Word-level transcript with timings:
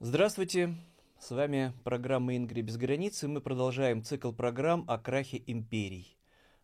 Здравствуйте, 0.00 0.76
с 1.18 1.32
вами 1.32 1.72
программа 1.82 2.36
«Ингри 2.36 2.62
без 2.62 2.76
границ», 2.76 3.24
и 3.24 3.26
мы 3.26 3.40
продолжаем 3.40 4.04
цикл 4.04 4.30
программ 4.30 4.84
о 4.86 4.96
крахе 4.96 5.42
империй. 5.44 6.16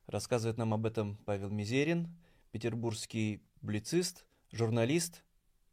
Рассказывает 0.07 0.57
нам 0.57 0.73
об 0.73 0.87
этом 0.87 1.17
Павел 1.25 1.51
Мизерин, 1.51 2.15
петербургский 2.53 3.43
публицист, 3.59 4.25
журналист, 4.53 5.25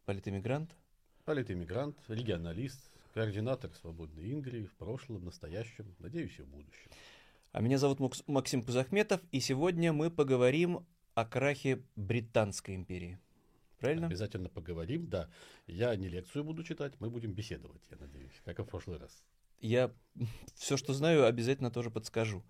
политэмигрант. 0.05 0.76
Политэмигрант, 1.26 1.96
регионалист, 2.08 2.80
координатор 3.14 3.70
«Свободной 3.80 4.32
Ингрии» 4.32 4.66
в 4.66 4.73
прошлом, 4.73 5.23
настоящем, 5.25 5.93
надеюсь, 6.00 6.39
и 6.39 6.41
в 6.41 6.48
будущем. 6.48 6.89
А 7.52 7.62
меня 7.62 7.78
зовут 7.78 8.00
Максим 8.25 8.64
Кузахметов, 8.64 9.21
и 9.32 9.39
сегодня 9.39 9.93
мы 9.93 10.09
поговорим 10.09 10.84
о 11.14 11.25
крахе 11.25 11.84
Британской 11.96 12.73
империи. 12.73 13.20
Правильно? 13.82 14.08
Обязательно 14.08 14.48
поговорим, 14.48 15.08
да. 15.08 15.27
Я 15.66 15.95
не 15.95 16.08
лекцию 16.08 16.44
буду 16.44 16.63
читать, 16.63 16.94
мы 16.99 17.09
будем 17.09 17.34
беседовать, 17.34 17.81
я 17.89 17.98
надеюсь, 17.98 18.39
как 18.45 18.59
и 18.59 18.62
в 18.62 18.67
прошлый 18.67 18.99
раз. 18.99 19.23
Я 19.59 19.91
все, 20.55 20.77
что 20.77 20.94
знаю, 20.94 21.26
обязательно 21.26 21.72
тоже 21.72 21.89
подскажу. 21.89 22.44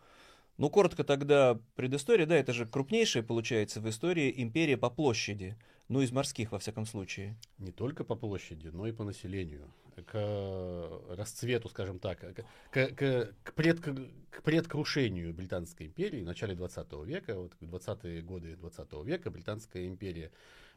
Ну, 0.57 0.69
коротко 0.69 1.03
тогда 1.05 1.57
предыстория, 1.75 2.25
да, 2.25 2.35
это 2.35 2.51
же 2.51 2.65
крупнейшая, 2.65 3.23
получается, 3.23 3.79
в 3.79 3.89
истории 3.89 4.33
империя 4.43 4.77
по 4.77 4.89
площади, 4.89 5.57
ну, 5.87 6.01
из 6.01 6.11
морских, 6.11 6.51
во 6.51 6.59
всяком 6.59 6.85
случае. 6.85 7.37
Не 7.57 7.71
только 7.71 8.03
по 8.03 8.15
площади, 8.15 8.67
но 8.67 8.85
и 8.85 8.91
по 8.91 9.05
населению. 9.05 9.73
К 10.05 11.01
расцвету, 11.09 11.69
скажем 11.69 11.99
так, 11.99 12.19
к, 12.19 12.45
к, 12.71 13.33
к, 13.43 13.53
пред, 13.53 13.79
к 13.79 14.43
предкрушению 14.43 15.33
Британской 15.33 15.87
империи 15.87 16.21
в 16.21 16.25
начале 16.25 16.55
20 16.55 16.93
века, 17.05 17.35
вот 17.35 17.53
в 17.59 17.63
20-е 17.63 18.21
годы 18.21 18.55
20 18.55 18.93
века 19.05 19.31
Британская 19.31 19.87
империя 19.87 20.31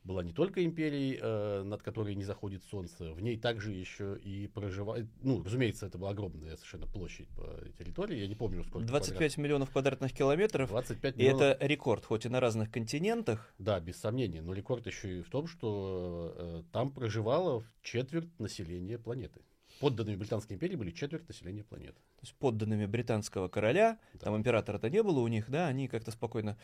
была 0.04 0.22
не 0.22 0.32
только 0.32 0.64
империей, 0.64 1.18
э, 1.20 1.62
над 1.62 1.82
которой 1.82 2.14
не 2.14 2.24
заходит 2.24 2.62
солнце, 2.64 3.12
в 3.12 3.20
ней 3.20 3.38
также 3.38 3.72
еще 3.72 4.18
и 4.22 4.46
проживает, 4.48 5.06
ну, 5.22 5.42
разумеется, 5.42 5.86
это 5.86 5.98
была 5.98 6.10
огромная 6.10 6.56
совершенно 6.56 6.86
площадь 6.86 7.28
по 7.30 7.44
территории, 7.78 8.18
я 8.18 8.28
не 8.28 8.34
помню 8.34 8.64
сколько. 8.64 8.86
25 8.86 9.16
квадрат. 9.16 9.36
миллионов 9.38 9.70
квадратных 9.70 10.12
километров, 10.12 10.68
25 10.68 11.16
миллионов... 11.16 11.40
и 11.40 11.44
это 11.44 11.66
рекорд, 11.66 12.04
хоть 12.04 12.26
и 12.26 12.28
на 12.28 12.40
разных 12.40 12.70
континентах. 12.70 13.54
Да, 13.58 13.80
без 13.80 13.96
сомнения, 13.96 14.42
но 14.42 14.52
рекорд 14.52 14.86
еще 14.86 15.20
и 15.20 15.22
в 15.22 15.30
том, 15.30 15.46
что 15.46 16.34
э, 16.36 16.62
там 16.70 16.92
проживало 16.92 17.64
четверть 17.82 18.38
населения 18.38 18.98
планеты. 18.98 19.40
Подданными 19.80 20.16
Британской 20.16 20.54
империи 20.54 20.76
были 20.76 20.90
четверть 20.90 21.26
населения 21.26 21.64
планеты. 21.64 21.94
То 21.94 22.22
есть 22.22 22.34
подданными 22.34 22.86
британского 22.86 23.48
короля, 23.48 23.98
да. 24.14 24.20
там 24.20 24.36
императора-то 24.36 24.88
не 24.88 25.02
было 25.02 25.20
у 25.20 25.28
них, 25.28 25.50
да, 25.50 25.66
они 25.66 25.88
как-то 25.88 26.10
спокойно 26.10 26.56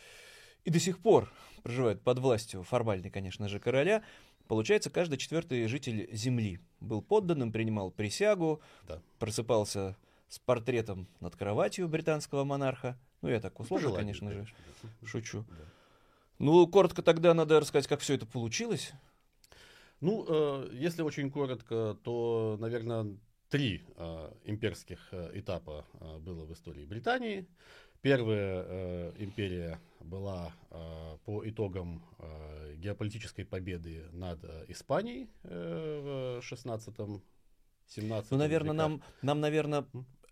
и 0.65 0.69
до 0.69 0.79
сих 0.79 0.99
пор 0.99 1.31
проживают 1.63 2.01
под 2.01 2.19
властью 2.19 2.63
формальной, 2.63 3.09
конечно 3.09 3.47
же, 3.47 3.59
короля, 3.59 4.03
получается, 4.47 4.89
каждый 4.89 5.17
четвертый 5.17 5.65
житель 5.67 6.09
Земли 6.11 6.59
был 6.79 7.01
подданным, 7.01 7.51
принимал 7.51 7.91
присягу, 7.91 8.61
да. 8.87 9.01
просыпался 9.19 9.95
с 10.27 10.39
портретом 10.39 11.07
над 11.19 11.35
кроватью 11.35 11.87
британского 11.87 12.43
монарха. 12.43 12.97
Ну, 13.21 13.29
я 13.29 13.39
так 13.39 13.59
условно, 13.59 13.87
Пожелание, 13.89 14.13
конечно 14.13 14.31
же, 14.31 14.47
шучу. 15.05 15.45
Да. 15.49 15.65
Ну, 16.39 16.67
коротко 16.67 17.03
тогда 17.03 17.33
надо 17.33 17.59
рассказать, 17.59 17.87
как 17.87 17.99
все 17.99 18.15
это 18.15 18.25
получилось. 18.25 18.93
Ну, 19.99 20.25
э, 20.27 20.69
если 20.73 21.03
очень 21.03 21.29
коротко, 21.29 21.95
то, 22.03 22.57
наверное, 22.59 23.15
три 23.49 23.83
э, 23.97 24.31
имперских 24.45 24.99
э, 25.11 25.31
этапа 25.35 25.85
э, 25.99 26.17
было 26.19 26.45
в 26.45 26.53
истории 26.53 26.85
Британии. 26.85 27.47
Первая 28.01 28.65
э, 28.67 29.13
империя 29.19 29.79
была 29.99 30.51
э, 30.71 31.17
по 31.23 31.47
итогам 31.47 32.03
э, 32.17 32.75
геополитической 32.77 33.43
победы 33.43 34.07
над 34.11 34.43
э, 34.43 34.65
Испанией 34.69 35.29
э, 35.43 36.39
в 36.41 36.51
16-17 36.51 37.21
Ну, 38.31 38.37
наверное, 38.37 38.73
нам, 38.73 39.03
нам, 39.21 39.39
наверное, 39.39 39.85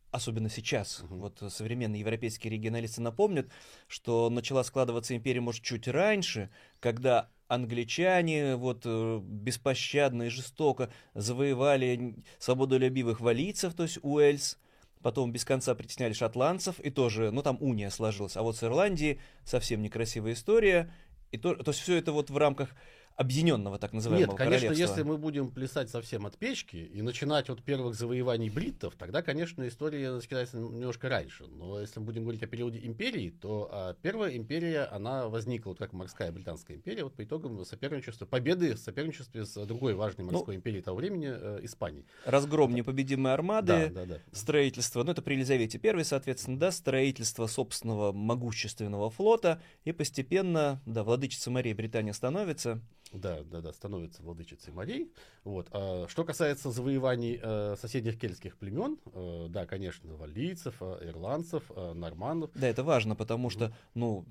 особенно 0.09 0.49
сейчас, 0.49 1.01
угу. 1.01 1.15
вот 1.17 1.43
современные 1.53 1.99
европейские 1.99 2.51
регионалисты 2.51 3.01
напомнят, 3.01 3.51
что 3.87 4.31
начала 4.31 4.63
складываться 4.63 5.15
империя, 5.15 5.41
может, 5.41 5.63
чуть 5.63 5.87
раньше, 5.87 6.49
когда 6.79 7.29
англичане 7.47 8.55
вот 8.55 8.81
э, 8.85 9.19
беспощадно 9.21 10.23
и 10.23 10.29
жестоко 10.29 10.89
завоевали 11.13 12.15
свободолюбивых 12.39 13.19
валийцев, 13.19 13.75
то 13.75 13.83
есть 13.83 13.99
Уэльс, 14.01 14.57
потом 15.01 15.31
без 15.31 15.45
конца 15.45 15.75
притесняли 15.75 16.13
шотландцев, 16.13 16.79
и 16.79 16.89
тоже, 16.89 17.31
ну 17.31 17.41
там 17.41 17.57
уния 17.59 17.89
сложилась. 17.89 18.37
А 18.37 18.41
вот 18.41 18.57
с 18.57 18.63
Ирландией 18.63 19.19
совсем 19.43 19.81
некрасивая 19.81 20.33
история. 20.33 20.93
И 21.31 21.37
то, 21.37 21.55
то 21.55 21.71
есть 21.71 21.81
все 21.81 21.95
это 21.95 22.11
вот 22.11 22.29
в 22.29 22.37
рамках 22.37 22.75
объединенного 23.19 23.77
так 23.77 23.91
называемого 23.91 24.31
Нет, 24.31 24.37
конечно, 24.37 24.71
если 24.71 25.03
мы 25.03 25.17
будем 25.17 25.51
плясать 25.51 25.89
совсем 25.89 26.25
от 26.25 26.37
печки 26.37 26.77
и 26.77 27.01
начинать 27.01 27.49
от 27.49 27.61
первых 27.61 27.93
завоеваний 27.95 28.49
бриттов, 28.49 28.95
тогда, 28.95 29.21
конечно, 29.21 29.67
история 29.67 30.11
начинается 30.11 30.57
немножко 30.57 31.09
раньше. 31.09 31.45
Но 31.47 31.81
если 31.81 31.99
мы 31.99 32.05
будем 32.05 32.21
говорить 32.21 32.43
о 32.43 32.47
периоде 32.47 32.79
империи, 32.81 33.31
то 33.41 33.69
а, 33.73 33.93
первая 34.01 34.37
империя, 34.37 34.83
она 34.85 35.27
возникла 35.27 35.71
вот 35.71 35.79
как 35.79 35.91
морская 35.91 36.31
британская 36.31 36.75
империя, 36.75 37.03
вот 37.03 37.13
по 37.13 37.25
итогам 37.25 37.65
соперничества, 37.65 38.25
победы 38.25 38.75
в 38.75 38.79
соперничестве 38.79 39.45
с 39.45 39.65
другой 39.65 39.95
важной 39.95 40.23
ну, 40.23 40.31
морской 40.31 40.55
ну, 40.55 40.59
империей 40.59 40.81
того 40.81 40.95
времени, 40.95 41.27
э, 41.29 41.59
Испанией. 41.63 42.05
Разгром 42.23 42.73
непобедимой 42.73 43.33
армады, 43.33 43.89
да, 43.93 44.05
да, 44.05 44.05
да. 44.05 44.19
строительство, 44.31 45.03
ну 45.03 45.11
это 45.11 45.21
при 45.21 45.33
Елизавете 45.33 45.77
I, 45.83 46.05
соответственно, 46.05 46.57
да, 46.57 46.71
строительство 46.71 47.47
собственного 47.47 48.13
могущественного 48.13 49.09
флота, 49.09 49.61
и 49.83 49.91
постепенно, 49.91 50.81
да, 50.85 51.03
владычица 51.03 51.51
Мария 51.51 51.75
Британия 51.75 52.13
становится, 52.13 52.81
да, 53.11 53.43
да, 53.43 53.61
да, 53.61 53.73
становится 53.73 54.21
владычицей 54.21 54.73
морей. 54.73 55.11
Вот. 55.43 55.67
А, 55.71 56.07
что 56.07 56.23
касается 56.23 56.71
завоеваний 56.71 57.39
э, 57.41 57.75
соседних 57.79 58.19
кельтских 58.19 58.57
племен, 58.57 58.99
э, 59.13 59.47
да, 59.49 59.65
конечно, 59.65 60.15
валийцев, 60.15 60.75
э, 60.81 61.09
ирландцев, 61.09 61.63
э, 61.75 61.93
норманнов. 61.93 62.51
Да, 62.53 62.67
это 62.67 62.83
важно, 62.83 63.15
потому 63.15 63.49
что, 63.49 63.73
ну, 63.93 64.25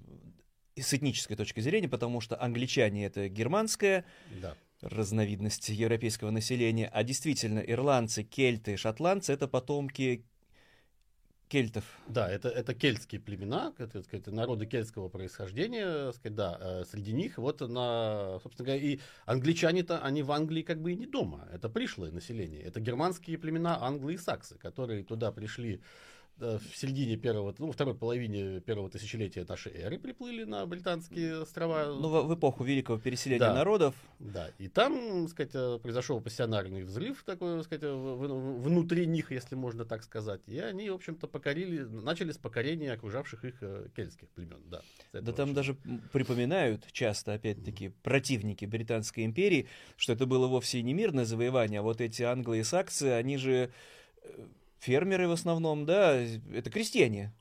с 0.77 0.95
этнической 0.95 1.37
точки 1.37 1.61
зрения, 1.61 1.89
потому 1.89 2.21
что 2.21 2.41
англичане 2.41 3.07
это 3.07 3.29
германская 3.29 4.05
да. 4.41 4.55
разновидность 4.81 5.69
европейского 5.71 6.31
населения, 6.31 6.89
а 6.93 7.03
действительно 7.03 7.59
ирландцы, 7.59 8.23
кельты, 8.23 8.77
шотландцы 8.77 9.33
это 9.33 9.49
потомки 9.49 10.25
кельтов. 11.49 11.85
Да, 12.07 12.31
это, 12.31 12.49
это 12.49 12.75
кельтские 12.75 13.21
племена, 13.21 13.73
это, 13.79 14.03
это 14.11 14.31
народы 14.31 14.67
кельтского 14.67 15.09
происхождения, 15.09 16.13
сказать, 16.13 16.37
да, 16.37 16.59
э, 16.61 16.85
среди 16.85 17.13
них 17.13 17.39
вот 17.39 17.61
на, 17.61 18.39
собственно 18.43 18.67
говоря, 18.67 18.83
и 18.83 19.01
англичане-то, 19.27 20.01
они 20.01 20.23
в 20.23 20.31
Англии 20.33 20.63
как 20.63 20.81
бы 20.81 20.93
и 20.93 20.97
не 20.97 21.07
дома, 21.07 21.49
это 21.53 21.69
пришлое 21.69 22.11
население, 22.13 22.63
это 22.63 22.81
германские 22.81 23.39
племена 23.39 23.83
англы 23.83 24.15
и 24.15 24.19
саксы, 24.19 24.57
которые 24.59 25.05
туда 25.05 25.33
пришли 25.33 25.81
в 26.39 26.77
середине 26.77 27.17
первого, 27.17 27.55
ну, 27.59 27.73
второй 27.73 27.95
половине 27.95 28.61
первого 28.61 28.89
тысячелетия 28.91 29.45
нашей 29.49 29.73
эры 29.73 29.99
приплыли 29.99 30.45
на 30.45 30.65
британские 30.67 31.43
острова. 31.43 31.87
Ну, 31.87 32.23
в, 32.25 32.35
эпоху 32.35 32.65
великого 32.65 32.99
переселения 32.99 33.41
да, 33.41 33.55
народов. 33.55 33.95
Да, 34.19 34.51
и 34.59 34.69
там, 34.69 35.23
так 35.23 35.31
сказать, 35.31 35.51
э, 35.55 35.79
произошел 35.83 36.21
пассионарный 36.21 36.85
взрыв 36.85 37.23
такой, 37.25 37.57
так 37.57 37.65
сказать, 37.65 37.85
внутри 37.85 39.07
них, 39.07 39.31
если 39.33 39.55
можно 39.55 39.85
так 39.85 40.03
сказать. 40.03 40.41
И 40.47 40.59
они, 40.59 40.91
в 40.91 40.95
общем-то, 40.95 41.27
покорили, 41.27 41.83
начали 41.83 42.33
с 42.33 42.39
покорения 42.39 42.93
окружавших 42.93 43.45
их 43.45 43.55
э, 43.61 43.89
кельтских 43.97 44.29
племен. 44.31 44.63
Да, 44.67 44.83
да 45.13 45.33
там 45.33 45.55
даже 45.55 45.75
припоминают 46.13 46.87
часто, 46.93 47.35
опять-таки, 47.35 47.87
mm-hmm. 47.87 47.95
противники 48.03 48.65
Британской 48.65 49.25
империи, 49.25 49.69
что 49.97 50.13
это 50.13 50.27
было 50.27 50.47
вовсе 50.47 50.83
не 50.83 50.95
мирное 50.95 51.25
завоевание, 51.25 51.81
а 51.81 51.83
вот 51.83 52.01
эти 52.01 52.23
англо 52.23 52.55
и 52.55 52.63
саксы, 52.63 53.05
они 53.05 53.37
же 53.39 53.71
э, 54.23 54.47
фермеры 54.79 55.29
в 55.29 55.33
основном, 55.33 55.87
да, 55.87 56.15
это 56.17 56.71
крестьяне, 56.71 57.33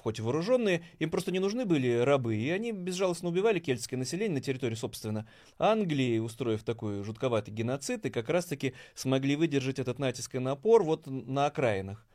хоть 0.00 0.18
и 0.18 0.22
вооруженные, 0.22 0.82
им 0.98 1.10
просто 1.10 1.32
не 1.32 1.38
нужны 1.38 1.64
были 1.64 1.98
рабы, 1.98 2.36
и 2.36 2.50
они 2.50 2.72
безжалостно 2.72 3.28
убивали 3.28 3.58
кельтское 3.58 3.98
население 3.98 4.34
на 4.34 4.40
территории, 4.40 4.74
собственно, 4.74 5.26
Англии, 5.58 6.18
устроив 6.18 6.62
такой 6.62 7.02
жутковатый 7.02 7.52
геноцид, 7.52 8.06
и 8.06 8.10
как 8.10 8.28
раз-таки 8.28 8.74
смогли 8.94 9.36
выдержать 9.36 9.78
этот 9.78 9.98
натиск 9.98 10.34
и 10.34 10.38
напор 10.38 10.84
вот 10.84 11.06
на 11.06 11.46
окраинах. 11.46 12.06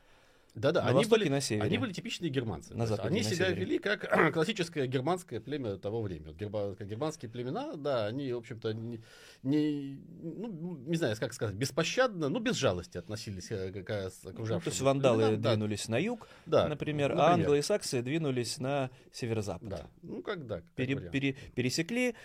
Да-да, 0.59 0.81
они 0.85 1.05
были, 1.05 1.29
на 1.29 1.41
севере. 1.41 1.65
они 1.65 1.77
были 1.77 1.93
типичные 1.93 2.29
германцы. 2.29 2.73
На 2.73 2.85
западе, 2.85 3.09
они 3.09 3.19
на 3.19 3.23
себя 3.23 3.47
севере. 3.47 3.61
вели 3.61 3.79
как 3.79 4.33
классическое 4.33 4.87
германское 4.87 5.39
племя 5.39 5.77
того 5.77 6.01
времени. 6.01 6.33
Герба, 6.33 6.75
германские 6.79 7.29
племена, 7.31 7.75
да, 7.75 8.07
они, 8.07 8.33
в 8.33 8.37
общем-то, 8.37 8.73
не, 8.73 9.01
не, 9.43 9.99
ну, 10.21 10.77
не 10.85 10.95
знаю, 10.95 11.15
как 11.19 11.33
сказать, 11.33 11.55
беспощадно, 11.55 12.29
ну, 12.29 12.39
без 12.39 12.55
жалости 12.55 12.97
относились 12.97 13.47
к, 13.47 13.83
к 13.83 14.11
окружавшим. 14.25 14.55
Ну, 14.55 14.61
то 14.61 14.69
есть 14.69 14.81
вандалы 14.81 15.23
племенам, 15.23 15.41
двинулись 15.41 15.85
да. 15.87 15.91
на 15.91 15.97
юг, 15.97 16.27
да, 16.45 16.67
например, 16.67 17.09
например, 17.09 17.29
а 17.29 17.33
англы 17.33 17.59
и 17.59 17.61
саксы 17.61 18.01
двинулись 18.01 18.57
на 18.57 18.89
северо-запад. 19.11 19.69
Да, 19.69 19.87
ну, 20.01 20.21
как 20.21 20.45
да. 20.47 20.57
Как 20.57 20.71
пере, 20.75 20.95
пере, 20.95 21.33
пересекли 21.55 22.15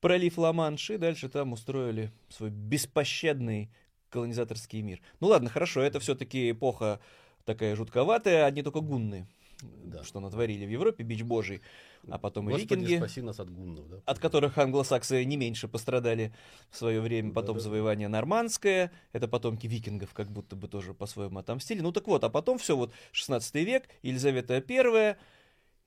пролив 0.00 0.38
Ла-Манш 0.38 0.90
и 0.90 0.98
дальше 0.98 1.28
там 1.28 1.52
устроили 1.52 2.12
свой 2.28 2.50
беспощадный 2.50 3.70
колонизаторский 4.10 4.82
мир. 4.82 5.00
Ну 5.20 5.28
ладно, 5.28 5.50
хорошо, 5.50 5.82
это 5.82 6.00
все-таки 6.00 6.50
эпоха 6.50 7.00
такая 7.46 7.74
жутковатая, 7.74 8.44
одни 8.44 8.62
только 8.62 8.80
гунны 8.80 9.26
да. 9.62 10.04
что 10.04 10.20
натворили 10.20 10.66
в 10.66 10.70
Европе, 10.70 11.02
бич 11.04 11.22
божий, 11.22 11.60
а 12.08 12.18
потом 12.18 12.46
Господи, 12.46 12.62
и 12.62 12.64
викинги, 12.64 12.96
спаси 12.98 13.22
нас 13.22 13.40
от 13.40 13.50
гуннов, 13.50 13.88
да? 13.88 13.96
от 14.04 14.18
которых 14.18 14.58
англосаксы 14.58 15.24
не 15.24 15.36
меньше 15.36 15.68
пострадали 15.68 16.34
в 16.70 16.76
свое 16.76 17.00
время, 17.00 17.32
потом 17.32 17.56
да, 17.56 17.60
да. 17.60 17.64
завоевание 17.64 18.08
нормандское, 18.08 18.92
это 19.12 19.28
потомки 19.28 19.66
викингов 19.66 20.12
как 20.12 20.30
будто 20.30 20.56
бы 20.56 20.68
тоже 20.68 20.94
по-своему 20.94 21.38
отомстили. 21.38 21.80
Ну 21.80 21.92
так 21.92 22.06
вот, 22.06 22.24
а 22.24 22.28
потом 22.28 22.58
все, 22.58 22.76
вот 22.76 22.92
16 23.12 23.54
век, 23.56 23.88
Елизавета 24.02 24.54
I, 24.54 25.16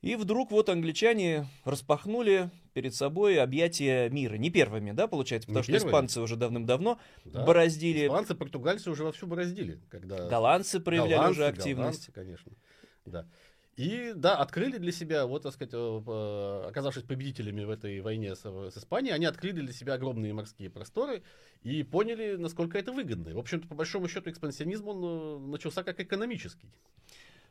и 0.01 0.15
вдруг 0.15 0.51
вот 0.51 0.69
англичане 0.69 1.47
распахнули 1.65 2.49
перед 2.73 2.95
собой 2.95 3.39
объятия 3.39 4.09
мира. 4.09 4.35
Не 4.35 4.49
первыми, 4.49 4.91
да, 4.91 5.07
получается? 5.07 5.47
Потому 5.47 5.59
Не 5.59 5.63
что 5.63 5.73
первыми. 5.73 5.89
испанцы 5.89 6.21
уже 6.21 6.35
давным-давно 6.37 6.99
да. 7.25 7.45
бороздили. 7.45 8.07
Испанцы, 8.07 8.35
португальцы 8.35 8.89
уже 8.89 9.03
вовсю 9.03 9.27
бороздили. 9.27 9.81
Когда... 9.89 10.29
Голландцы 10.29 10.79
проявляли 10.79 11.15
голландцы, 11.15 11.31
уже 11.31 11.47
активность. 11.47 11.77
Голландцы, 11.77 12.11
конечно. 12.11 12.51
Да. 13.05 13.27
И 13.75 14.11
да, 14.13 14.35
открыли 14.35 14.77
для 14.77 14.91
себя, 14.91 15.25
вот, 15.25 15.43
так 15.43 15.53
сказать, 15.53 15.73
э, 15.73 16.63
оказавшись 16.67 17.03
победителями 17.03 17.63
в 17.63 17.69
этой 17.69 18.01
войне 18.01 18.35
с, 18.35 18.41
с 18.41 18.77
Испанией, 18.77 19.15
они 19.15 19.25
открыли 19.25 19.61
для 19.61 19.71
себя 19.71 19.93
огромные 19.93 20.33
морские 20.33 20.69
просторы 20.69 21.23
и 21.61 21.83
поняли, 21.83 22.35
насколько 22.35 22.77
это 22.77 22.91
выгодно. 22.91 23.33
В 23.33 23.39
общем-то, 23.39 23.69
по 23.69 23.75
большому 23.75 24.09
счету, 24.09 24.29
экспансионизм 24.29 24.87
он 24.89 25.03
э, 25.03 25.51
начался 25.51 25.83
как 25.83 25.97
экономический. 26.01 26.69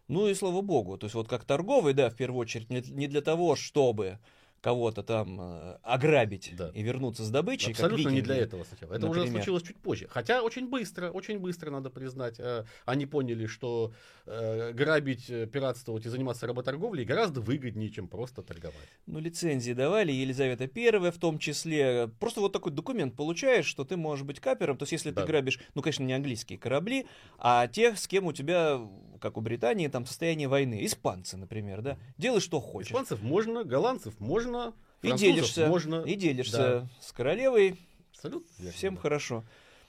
Ну 0.08 0.26
и 0.26 0.34
слава 0.34 0.62
богу, 0.62 0.96
то 0.96 1.05
есть 1.05 1.14
вот 1.14 1.28
как 1.28 1.44
торговый, 1.44 1.93
да, 1.93 2.08
в 2.08 2.16
первую 2.16 2.40
очередь, 2.40 2.70
не 2.70 3.06
для 3.06 3.20
того, 3.20 3.56
чтобы 3.56 4.19
кого-то 4.60 5.02
там 5.02 5.40
э, 5.40 5.78
ограбить 5.82 6.52
да. 6.56 6.70
и 6.75 6.82
вернуться 6.82 7.25
с 7.25 7.31
добычей. 7.31 7.72
Абсолютно 7.72 7.99
викинги, 7.99 8.16
не 8.16 8.22
для 8.22 8.37
этого 8.37 8.64
сначала. 8.64 8.93
Это 8.93 9.06
например. 9.06 9.28
уже 9.28 9.32
случилось 9.32 9.62
чуть 9.62 9.76
позже. 9.76 10.08
Хотя 10.08 10.43
очень 10.43 10.69
быстро, 10.69 11.10
очень 11.10 11.38
быстро, 11.38 11.70
надо 11.70 11.90
признать, 11.90 12.37
э, 12.38 12.64
они 12.84 13.06
поняли, 13.06 13.46
что 13.46 13.93
э, 14.26 14.72
грабить, 14.72 15.26
пиратствовать 15.26 16.06
и 16.06 16.08
заниматься 16.08 16.46
работорговлей 16.46 17.05
гораздо 17.05 17.40
выгоднее, 17.40 17.90
чем 17.90 18.08
просто 18.08 18.43
торговать. 18.43 18.76
Ну, 19.06 19.20
лицензии 19.20 19.72
давали, 19.72 20.10
Елизавета 20.10 20.69
I 20.75 21.11
в 21.11 21.19
том 21.19 21.38
числе. 21.38 22.11
Просто 22.19 22.40
вот 22.40 22.52
такой 22.52 22.72
документ 22.72 23.14
получаешь, 23.14 23.66
что 23.66 23.84
ты 23.84 23.96
можешь 23.96 24.25
быть 24.25 24.40
капером. 24.40 24.76
То 24.76 24.82
есть, 24.84 24.93
если 24.93 25.11
да. 25.11 25.22
ты 25.22 25.26
грабишь, 25.26 25.61
ну, 25.75 25.82
конечно, 25.82 26.02
не 26.02 26.14
английские 26.14 26.58
корабли, 26.58 27.06
а 27.38 27.69
тех, 27.69 27.99
с 27.99 28.08
кем 28.08 28.26
у 28.26 28.32
тебя, 28.32 28.81
как 29.20 29.37
у 29.37 29.40
Британии, 29.40 29.87
там 29.87 30.04
состояние 30.04 30.49
войны. 30.49 30.84
Испанцы, 30.84 31.37
например, 31.37 31.82
да. 31.82 31.99
Делай, 32.16 32.40
что 32.40 32.61
хочешь. 32.61 32.90
Испанцев 32.90 33.22
можно, 33.22 33.62
голландцев 33.62 34.19
можно 34.19 34.47
можно, 34.52 34.74
и 35.02 35.12
делишься, 35.12 35.66
можно. 35.66 36.02
И 36.02 36.14
делишься 36.14 36.58
да. 36.58 36.88
с 37.00 37.12
королевой. 37.12 37.76
Абсолютно. 38.12 38.48
Верно, 38.58 38.72
Всем 38.72 38.94
да. 38.94 39.00
хорошо. 39.00 39.44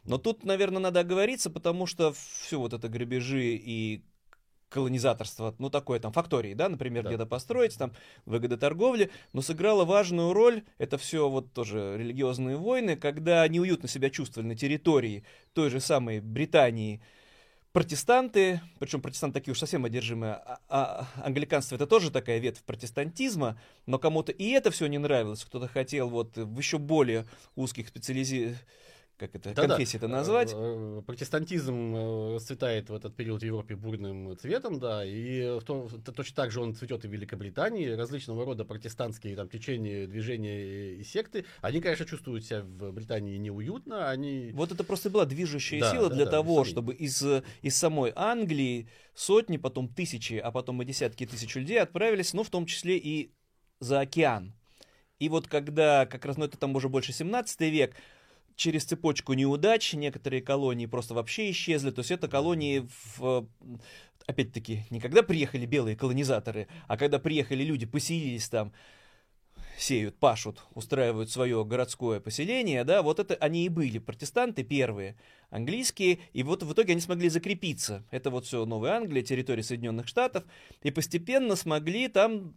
Но 0.05 0.17
тут, 0.17 0.43
наверное, 0.43 0.81
надо 0.81 1.01
оговориться, 1.01 1.49
потому 1.49 1.85
что 1.85 2.13
все 2.13 2.59
вот 2.59 2.73
это 2.73 2.87
грабежи 2.89 3.55
и 3.55 4.03
колонизаторство, 4.69 5.55
ну 5.57 5.69
такое 5.69 5.99
там 5.99 6.13
фактории, 6.13 6.53
да, 6.53 6.69
например, 6.69 7.03
да. 7.03 7.09
где-то 7.09 7.25
построить, 7.25 7.77
там 7.77 7.91
выгода 8.25 8.55
торговли, 8.57 9.09
но 9.33 9.41
сыграла 9.41 9.83
важную 9.83 10.31
роль, 10.31 10.63
это 10.77 10.97
все 10.97 11.27
вот 11.27 11.51
тоже 11.53 11.95
религиозные 11.97 12.55
войны, 12.55 12.95
когда 12.95 13.47
неуютно 13.47 13.89
себя 13.89 14.09
чувствовали 14.09 14.49
на 14.49 14.55
территории 14.55 15.23
той 15.53 15.69
же 15.69 15.79
самой 15.79 16.21
Британии, 16.21 17.01
протестанты, 17.71 18.61
причем 18.79 19.01
протестанты 19.01 19.39
такие 19.39 19.51
уж 19.51 19.59
совсем 19.59 19.85
одержимые, 19.85 20.33
а, 20.33 20.59
а 20.69 21.07
англиканство 21.23 21.75
это 21.75 21.85
тоже 21.85 22.11
такая 22.11 22.39
ветвь 22.39 22.63
протестантизма, 22.63 23.59
но 23.85 23.99
кому-то 23.99 24.31
и 24.31 24.49
это 24.49 24.71
все 24.71 24.87
не 24.87 24.97
нравилось, 24.97 25.45
кто-то 25.45 25.67
хотел 25.67 26.09
вот 26.09 26.35
в 26.35 26.57
еще 26.57 26.77
более 26.77 27.27
узких 27.55 27.87
специализи 27.87 28.57
как 29.19 29.35
это, 29.35 29.53
да, 29.53 29.67
конфессии 29.67 29.97
это 29.97 30.07
назвать. 30.07 30.53
Э, 30.53 30.99
э, 30.99 31.01
протестантизм 31.05 31.95
э, 31.95 32.35
расцветает 32.35 32.89
в 32.89 32.95
этот 32.95 33.15
период 33.15 33.41
в 33.41 33.45
Европе 33.45 33.75
бурным 33.75 34.37
цветом, 34.37 34.79
да, 34.79 35.05
и 35.05 35.59
в 35.59 35.63
том, 35.63 35.89
точно 35.89 36.35
так 36.35 36.51
же 36.51 36.61
он 36.61 36.73
цветет 36.73 37.03
и 37.03 37.07
в 37.07 37.11
Великобритании. 37.11 37.89
Различного 37.89 38.45
рода 38.45 38.63
протестантские 38.63 39.35
там 39.35 39.49
течения, 39.49 40.07
движения 40.07 40.93
и 40.95 41.03
секты, 41.03 41.45
они, 41.61 41.81
конечно, 41.81 42.05
чувствуют 42.05 42.45
себя 42.45 42.61
в 42.61 42.91
Британии 42.91 43.37
неуютно, 43.37 44.09
они... 44.09 44.51
Вот 44.53 44.71
это 44.71 44.83
просто 44.85 45.09
была 45.09 45.25
движущая 45.25 45.81
да, 45.81 45.91
сила 45.91 46.09
да, 46.09 46.15
для 46.15 46.25
да, 46.25 46.31
того, 46.31 46.63
чтобы 46.63 46.93
из, 46.93 47.21
из 47.61 47.75
самой 47.75 48.13
Англии 48.15 48.87
сотни, 49.13 49.57
потом 49.57 49.89
тысячи, 49.89 50.35
а 50.35 50.51
потом 50.51 50.81
и 50.81 50.85
десятки 50.85 51.25
тысяч 51.25 51.53
людей 51.55 51.81
отправились, 51.81 52.33
ну, 52.33 52.43
в 52.43 52.49
том 52.49 52.65
числе 52.65 52.97
и 52.97 53.33
за 53.81 53.99
океан. 53.99 54.53
И 55.19 55.27
вот 55.27 55.47
когда, 55.47 56.05
как 56.05 56.23
раз, 56.25 56.37
ну, 56.37 56.45
это 56.45 56.57
там 56.57 56.73
уже 56.75 56.87
больше 56.87 57.11
17 57.11 57.59
век, 57.61 57.95
через 58.59 58.83
цепочку 58.83 59.33
неудач 59.33 59.93
некоторые 59.93 60.41
колонии 60.41 60.85
просто 60.85 61.13
вообще 61.13 61.49
исчезли. 61.49 61.91
То 61.91 61.99
есть 61.99 62.11
это 62.11 62.27
колонии 62.27 62.87
в 63.15 63.47
опять-таки, 64.27 64.83
не 64.91 64.99
когда 64.99 65.23
приехали 65.23 65.65
белые 65.65 65.95
колонизаторы, 65.95 66.67
а 66.87 66.97
когда 66.97 67.17
приехали 67.17 67.63
люди, 67.63 67.87
поселились 67.87 68.47
там, 68.47 68.73
сеют, 69.77 70.19
пашут, 70.19 70.61
устраивают 70.75 71.31
свое 71.31 71.65
городское 71.65 72.19
поселение, 72.19 72.83
да, 72.83 73.01
вот 73.01 73.19
это 73.19 73.33
они 73.35 73.65
и 73.65 73.69
были, 73.69 73.97
протестанты 73.97 74.63
первые, 74.63 75.15
английские, 75.49 76.19
и 76.33 76.43
вот 76.43 76.63
в 76.63 76.73
итоге 76.73 76.93
они 76.93 77.01
смогли 77.01 77.29
закрепиться. 77.29 78.03
Это 78.11 78.29
вот 78.29 78.45
все 78.45 78.65
Новая 78.65 78.93
Англия, 78.93 79.23
территория 79.23 79.63
Соединенных 79.63 80.07
Штатов, 80.07 80.43
и 80.83 80.91
постепенно 80.91 81.55
смогли 81.55 82.07
там 82.07 82.55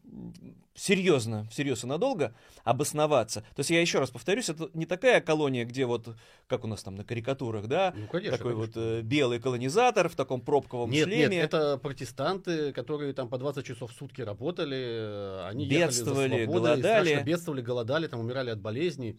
серьезно, 0.74 1.48
серьезно 1.52 1.90
надолго 1.90 2.34
обосноваться. 2.64 3.40
То 3.54 3.60
есть 3.60 3.70
я 3.70 3.80
еще 3.80 3.98
раз 3.98 4.10
повторюсь, 4.10 4.48
это 4.48 4.70
не 4.74 4.86
такая 4.86 5.20
колония, 5.20 5.64
где 5.64 5.86
вот, 5.86 6.08
как 6.46 6.64
у 6.64 6.66
нас 6.66 6.82
там 6.82 6.94
на 6.94 7.04
карикатурах, 7.04 7.66
да, 7.66 7.92
ну, 7.96 8.06
конечно, 8.06 8.38
такой 8.38 8.54
конечно. 8.54 8.80
вот 8.80 8.86
э, 8.86 9.02
белый 9.02 9.40
колонизатор 9.40 10.08
в 10.08 10.16
таком 10.16 10.40
пробковом 10.40 10.90
нет, 10.90 11.06
шлеме. 11.08 11.36
Нет, 11.36 11.44
это 11.44 11.78
протестанты, 11.78 12.72
которые 12.72 13.12
там 13.12 13.28
по 13.28 13.38
20 13.38 13.64
часов 13.64 13.92
в 13.92 13.94
сутки 13.94 14.22
работали, 14.22 14.76
э, 14.78 15.48
они 15.48 15.66
бедствовали, 15.66 16.22
ехали 16.22 16.44
за 16.44 16.52
свободой, 16.52 16.82
голодали. 16.82 17.22
бедствовали, 17.22 17.62
голодали, 17.62 18.06
там 18.06 18.20
умирали 18.20 18.50
от 18.50 18.60
болезней. 18.60 19.18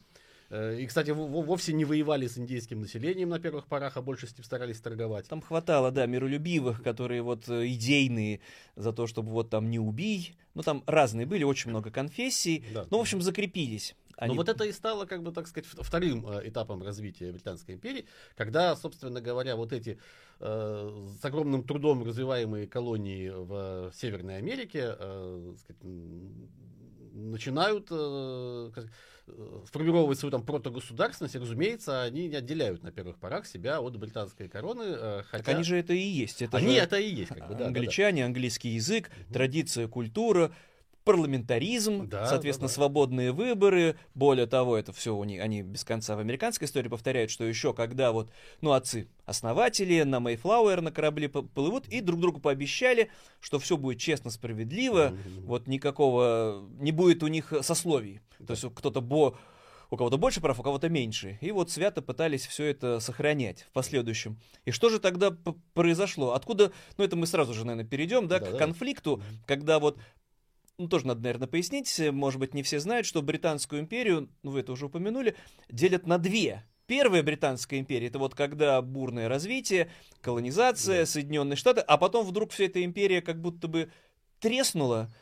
Э, 0.53 0.77
и, 0.79 0.85
кстати, 0.85 1.09
вовсе 1.09 1.73
не 1.73 1.83
воевали 1.83 2.27
с 2.27 2.37
индейским 2.37 2.81
населением 2.81 3.29
на 3.29 3.39
первых 3.39 3.65
порах, 3.65 3.97
а 3.97 4.03
больше 4.03 4.27
старались 4.27 4.79
торговать. 4.79 5.27
Там 5.27 5.41
хватало, 5.41 5.91
да, 5.91 6.05
миролюбивых, 6.05 6.83
которые 6.83 7.23
вот 7.23 7.49
э, 7.49 7.67
идейные 7.69 8.39
за 8.75 8.93
то, 8.93 9.07
чтобы 9.07 9.31
вот 9.31 9.49
там 9.49 9.71
не 9.71 9.79
убий. 9.79 10.37
Ну, 10.53 10.61
там 10.61 10.83
разные 10.85 11.25
были, 11.25 11.43
очень 11.43 11.71
много 11.71 11.89
конфессий. 11.89 12.63
Да. 12.71 12.85
Ну, 12.91 12.99
в 12.99 13.01
общем, 13.01 13.19
закрепились. 13.23 13.95
Они... 14.15 14.35
Но 14.35 14.41
вот 14.41 14.47
это 14.47 14.63
и 14.65 14.71
стало, 14.71 15.05
как 15.05 15.23
бы, 15.23 15.31
так 15.31 15.47
сказать, 15.47 15.67
вторым 15.67 16.27
э, 16.27 16.47
этапом 16.47 16.83
развития 16.83 17.31
Британской 17.31 17.73
империи, 17.73 18.05
когда, 18.37 18.75
собственно 18.75 19.21
говоря, 19.21 19.55
вот 19.55 19.73
эти 19.73 19.97
э, 20.39 21.07
с 21.19 21.25
огромным 21.25 21.63
трудом 21.63 22.03
развиваемые 22.03 22.67
колонии 22.67 23.29
в 23.29 23.91
Северной 23.95 24.37
Америке 24.37 24.95
э, 24.99 25.55
сказать, 25.57 25.81
начинают 27.13 27.87
э, 27.89 28.71
сформировать 29.67 30.19
свою 30.19 30.31
там 30.31 30.43
протогосударственность, 30.43 31.35
и, 31.35 31.39
разумеется, 31.39 32.03
они 32.03 32.27
не 32.27 32.35
отделяют 32.35 32.83
на 32.83 32.91
первых 32.91 33.17
порах 33.17 33.45
себя 33.45 33.79
от 33.79 33.97
британской 33.97 34.49
короны. 34.49 34.83
Э, 34.85 35.23
хотя... 35.25 35.43
Так 35.43 35.55
они 35.55 35.63
же 35.63 35.77
это 35.77 35.93
и 35.93 36.01
есть. 36.01 36.41
Это 36.41 36.57
они 36.57 36.73
же 36.73 36.79
это 36.79 36.97
и 36.97 37.09
есть. 37.09 37.29
Как 37.29 37.47
бы, 37.47 37.55
да, 37.55 37.67
англичане, 37.67 38.21
да, 38.21 38.23
да. 38.23 38.25
английский 38.27 38.69
язык, 38.69 39.09
угу. 39.09 39.33
традиция, 39.33 39.87
культура, 39.87 40.51
парламентаризм, 41.03 42.07
да, 42.07 42.27
соответственно, 42.27 42.67
да, 42.67 42.73
да. 42.73 42.75
свободные 42.75 43.31
выборы. 43.31 43.97
Более 44.13 44.45
того, 44.45 44.77
это 44.77 44.93
все 44.93 45.19
они, 45.19 45.39
они 45.39 45.61
без 45.61 45.83
конца 45.83 46.15
в 46.15 46.19
американской 46.19 46.65
истории 46.65 46.89
повторяют, 46.89 47.31
что 47.31 47.43
еще 47.43 47.73
когда 47.73 48.11
вот, 48.11 48.31
ну, 48.61 48.71
отцы, 48.71 49.07
основатели 49.25 50.03
на 50.03 50.19
Мейфлауэр 50.19 50.81
на 50.81 50.91
корабле 50.91 51.29
плывут 51.29 51.87
и 51.87 52.01
друг 52.01 52.19
другу 52.19 52.39
пообещали, 52.39 53.09
что 53.39 53.59
все 53.59 53.77
будет 53.77 53.99
честно, 53.99 54.31
справедливо, 54.31 55.09
mm-hmm. 55.09 55.41
вот 55.45 55.67
никакого, 55.67 56.65
не 56.79 56.91
будет 56.91 57.23
у 57.23 57.27
них 57.27 57.53
сословий. 57.61 58.21
То 58.45 58.51
есть 58.51 58.65
кто-то 58.73 59.01
бо 59.01 59.37
у 59.93 59.97
кого-то 59.97 60.17
больше 60.17 60.41
прав, 60.41 60.59
у 60.59 60.63
кого-то 60.63 60.89
меньше. 60.89 61.37
И 61.39 61.51
вот 61.51 61.69
свято 61.69 62.01
пытались 62.01 62.47
все 62.47 62.65
это 62.65 62.99
сохранять 62.99 63.61
в 63.61 63.71
последующем. 63.73 64.39
И 64.65 64.71
что 64.71 64.89
же 64.89 64.99
тогда 64.99 65.37
произошло? 65.75 66.33
Откуда, 66.33 66.71
ну 66.97 67.03
это 67.03 67.15
мы 67.15 67.27
сразу 67.27 67.53
же, 67.53 67.63
наверное, 67.63 67.87
перейдем, 67.87 68.27
да, 68.27 68.39
да 68.39 68.45
к 68.47 68.51
да. 68.53 68.57
конфликту, 68.57 69.21
когда 69.45 69.77
вот 69.77 69.99
ну, 70.77 70.87
тоже 70.87 71.07
надо, 71.07 71.21
наверное, 71.21 71.47
пояснить, 71.47 71.99
может 72.11 72.39
быть, 72.39 72.53
не 72.53 72.63
все 72.63 72.79
знают, 72.79 73.05
что 73.05 73.21
Британскую 73.21 73.81
империю, 73.81 74.29
ну, 74.41 74.51
вы 74.51 74.61
это 74.61 74.71
уже 74.71 74.87
упомянули, 74.87 75.35
делят 75.69 76.07
на 76.07 76.17
две. 76.17 76.63
Первая 76.85 77.23
Британская 77.23 77.79
империя, 77.79 78.07
это 78.07 78.19
вот 78.19 78.35
когда 78.35 78.81
бурное 78.81 79.29
развитие, 79.29 79.89
колонизация, 80.19 81.01
да. 81.01 81.05
Соединенные 81.05 81.55
Штаты, 81.55 81.81
а 81.81 81.97
потом 81.97 82.25
вдруг 82.25 82.51
вся 82.51 82.65
эта 82.65 82.83
империя 82.83 83.21
как 83.21 83.39
будто 83.41 83.67
бы 83.67 83.91
треснула, 84.39 85.13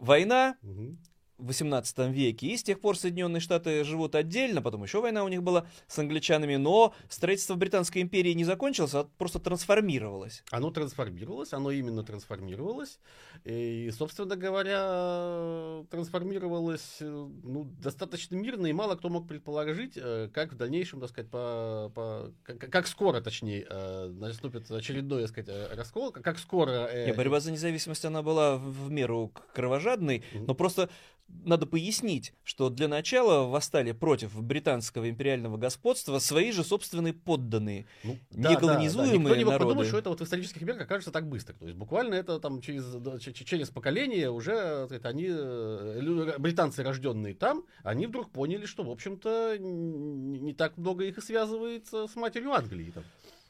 война, 0.00 0.56
угу. 0.62 0.96
18 1.44 1.98
веке. 2.10 2.48
И 2.48 2.56
с 2.56 2.62
тех 2.62 2.80
пор 2.80 2.96
Соединенные 2.96 3.40
Штаты 3.40 3.84
живут 3.84 4.14
отдельно, 4.14 4.62
потом 4.62 4.82
еще 4.82 5.00
война 5.00 5.24
у 5.24 5.28
них 5.28 5.42
была 5.42 5.66
с 5.86 5.98
англичанами, 5.98 6.56
но 6.56 6.94
строительство 7.08 7.54
Британской 7.54 8.02
империи 8.02 8.32
не 8.32 8.44
закончилось, 8.44 8.94
а 8.94 9.08
просто 9.18 9.38
трансформировалось. 9.38 10.42
Оно 10.50 10.70
трансформировалось, 10.70 11.52
оно 11.52 11.70
именно 11.70 12.02
трансформировалось. 12.02 12.98
И, 13.44 13.90
собственно 13.96 14.36
говоря, 14.36 15.84
трансформировалось 15.90 16.98
ну, 17.00 17.64
достаточно 17.80 18.36
мирно, 18.36 18.66
и 18.66 18.72
мало 18.72 18.96
кто 18.96 19.08
мог 19.08 19.28
предположить, 19.28 19.92
э, 19.96 20.28
как 20.32 20.52
в 20.52 20.56
дальнейшем, 20.56 21.00
так 21.00 21.10
сказать, 21.10 21.30
по, 21.30 21.92
по, 21.94 22.32
как, 22.42 22.58
как 22.58 22.86
скоро, 22.86 23.20
точнее, 23.20 23.66
э, 23.68 24.08
наступит 24.08 24.70
очередной, 24.70 25.22
так 25.22 25.30
сказать, 25.30 25.48
э, 25.50 25.74
раскол, 25.74 26.12
как 26.12 26.38
скоро... 26.38 26.88
Э... 26.90 27.06
Нет, 27.06 27.16
борьба 27.16 27.40
за 27.40 27.52
независимость, 27.52 28.04
она 28.04 28.22
была 28.22 28.56
в 28.56 28.90
меру 28.90 29.32
кровожадной, 29.52 30.18
mm-hmm. 30.18 30.44
но 30.46 30.54
просто 30.54 30.88
надо 31.28 31.66
пояснить, 31.66 32.32
что 32.42 32.70
для 32.70 32.88
начала 32.88 33.46
восстали 33.46 33.92
против 33.92 34.40
британского 34.40 35.08
империального 35.08 35.56
господства 35.56 36.18
свои 36.18 36.52
же 36.52 36.64
собственные 36.64 37.12
подданные, 37.12 37.86
ну, 38.02 38.18
да, 38.30 38.50
неколонизуемые 38.50 39.18
да, 39.18 39.18
да. 39.18 39.18
Никто 39.18 39.36
не 39.36 39.44
мог 39.44 39.52
народы. 39.52 39.68
подумать, 39.68 39.88
что 39.88 39.98
это 39.98 40.10
вот 40.10 40.20
в 40.20 40.24
исторических 40.24 40.62
мерах 40.62 40.82
окажется 40.82 41.10
так 41.10 41.28
быстро. 41.28 41.54
То 41.54 41.66
есть 41.66 41.76
буквально 41.76 42.14
это 42.14 42.40
там 42.40 42.60
через, 42.60 42.84
через 43.32 43.70
поколение 43.70 44.30
уже 44.30 44.52
это, 44.52 45.08
они, 45.08 45.26
э, 45.28 46.38
британцы, 46.38 46.82
рожденные 46.82 47.34
там, 47.34 47.64
они 47.82 48.06
вдруг 48.06 48.30
поняли, 48.30 48.66
что, 48.66 48.84
в 48.84 48.90
общем-то, 48.90 49.58
не 49.58 50.54
так 50.54 50.76
много 50.76 51.04
их 51.04 51.18
и 51.18 51.20
связывается 51.20 52.06
с 52.06 52.16
матерью 52.16 52.52
Англии. 52.52 52.92
Там 52.94 53.04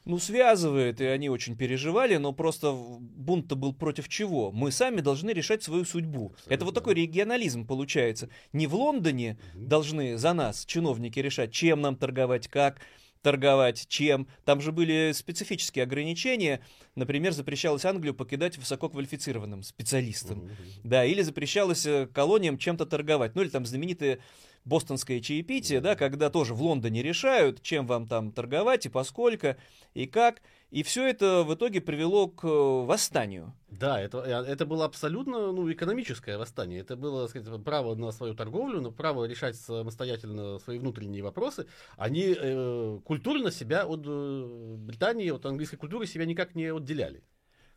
ну, 0.05 0.19
связывает, 0.19 1.01
и 1.01 1.05
они 1.05 1.29
очень 1.29 1.57
переживали, 1.57 2.17
но 2.17 2.31
просто 2.31 2.71
бунт-то 2.71 3.55
был 3.55 3.73
против 3.73 4.07
чего? 4.07 4.51
Мы 4.51 4.71
сами 4.71 5.01
должны 5.01 5.31
решать 5.31 5.63
свою 5.63 5.83
судьбу. 5.83 6.27
Абсолютно. 6.27 6.53
Это 6.53 6.65
вот 6.65 6.75
такой 6.75 6.93
регионализм 6.93 7.65
получается. 7.65 8.29
Не 8.53 8.67
в 8.67 8.75
Лондоне 8.75 9.37
угу. 9.55 9.65
должны 9.65 10.17
за 10.17 10.33
нас 10.33 10.65
чиновники 10.65 11.19
решать, 11.19 11.51
чем 11.51 11.81
нам 11.81 11.95
торговать, 11.95 12.47
как 12.47 12.81
торговать, 13.23 13.87
чем. 13.87 14.27
Там 14.43 14.61
же 14.61 14.71
были 14.71 15.11
специфические 15.11 15.81
ограничения. 15.83 16.61
Например, 16.93 17.31
запрещалось 17.31 17.83
Англию 17.83 18.13
покидать 18.13 18.59
высококвалифицированным 18.59 19.63
специалистам. 19.63 20.43
Угу. 20.43 20.49
Да, 20.83 21.03
или 21.03 21.23
запрещалось 21.23 21.87
э, 21.87 22.07
колониям 22.13 22.59
чем-то 22.59 22.85
торговать. 22.85 23.33
Ну, 23.33 23.41
или 23.41 23.49
там 23.49 23.65
знаменитые 23.65 24.19
бостонское 24.65 25.21
чаепитие, 25.21 25.79
да, 25.79 25.95
когда 25.95 26.29
тоже 26.29 26.53
в 26.53 26.61
Лондоне 26.61 27.01
решают, 27.01 27.61
чем 27.61 27.87
вам 27.87 28.07
там 28.07 28.31
торговать 28.31 28.85
и 28.85 28.89
поскольку, 28.89 29.55
и 29.93 30.07
как. 30.07 30.41
И 30.71 30.83
все 30.83 31.07
это 31.07 31.43
в 31.43 31.53
итоге 31.53 31.79
привело 31.79 32.27
к 32.27 32.43
э, 32.43 32.85
восстанию. 32.85 33.53
Да, 33.69 34.01
это, 34.01 34.17
э, 34.17 34.51
это 34.51 34.65
было 34.65 34.85
абсолютно 34.85 35.51
ну, 35.51 35.71
экономическое 35.71 36.37
восстание. 36.37 36.81
Это 36.81 36.97
было 36.97 37.27
сказать, 37.27 37.63
право 37.63 37.95
на 37.95 38.11
свою 38.11 38.33
торговлю, 38.33 38.81
на 38.81 38.91
право 38.91 39.25
решать 39.25 39.55
самостоятельно 39.55 40.59
свои 40.59 40.79
внутренние 40.79 41.23
вопросы. 41.23 41.67
Они 41.95 42.35
э, 42.37 42.99
культурно 43.05 43.51
себя 43.51 43.85
от 43.85 44.01
э, 44.05 44.75
Британии, 44.77 45.29
от 45.29 45.45
английской 45.45 45.77
культуры 45.77 46.07
себя 46.07 46.25
никак 46.25 46.55
не 46.55 46.65
отделяли 46.65 47.23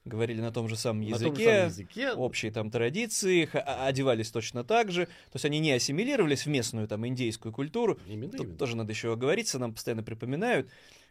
говорили 0.09 0.41
на 0.41 0.51
том 0.51 0.69
же 0.69 0.77
самом 0.77 1.03
языке, 1.03 1.25
том 1.25 1.37
же 1.37 1.45
самом 1.45 1.67
языке. 1.67 2.13
общие 2.13 2.51
там 2.51 2.71
традиции, 2.71 3.49
одевались 3.53 4.31
точно 4.31 4.65
так 4.65 4.91
же. 4.91 5.07
То 5.07 5.35
есть 5.35 5.45
они 5.45 5.61
не 5.61 5.73
ассимилировались 5.73 6.47
в 6.47 6.49
местную 6.49 6.89
там 6.89 7.07
индейскую 7.07 7.53
культуру. 7.53 7.99
Именно, 8.09 8.33
Тут 8.33 8.41
именно. 8.41 8.59
тоже 8.59 8.77
надо 8.77 8.93
еще 8.93 9.13
оговориться, 9.13 9.59
нам 9.59 9.75
постоянно 9.75 10.03
припоминают, 10.03 10.69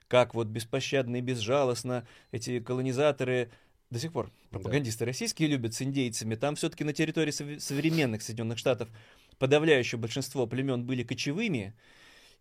как 0.07 0.35
вот 0.35 0.47
беспощадно 0.47 1.17
и 1.17 1.21
безжалостно 1.21 2.05
эти 2.31 2.59
колонизаторы 2.59 3.49
до 3.89 3.99
сих 3.99 4.11
пор 4.11 4.31
пропагандисты 4.49 4.99
да. 4.99 5.05
российские 5.05 5.47
любят 5.47 5.73
с 5.73 5.81
индейцами. 5.81 6.35
Там 6.35 6.55
все-таки 6.55 6.83
на 6.83 6.93
территории 6.93 7.31
современных 7.31 8.21
Соединенных 8.21 8.57
Штатов 8.57 8.89
подавляющее 9.37 9.99
большинство 9.99 10.47
племен 10.47 10.83
были 10.83 11.03
кочевыми, 11.03 11.73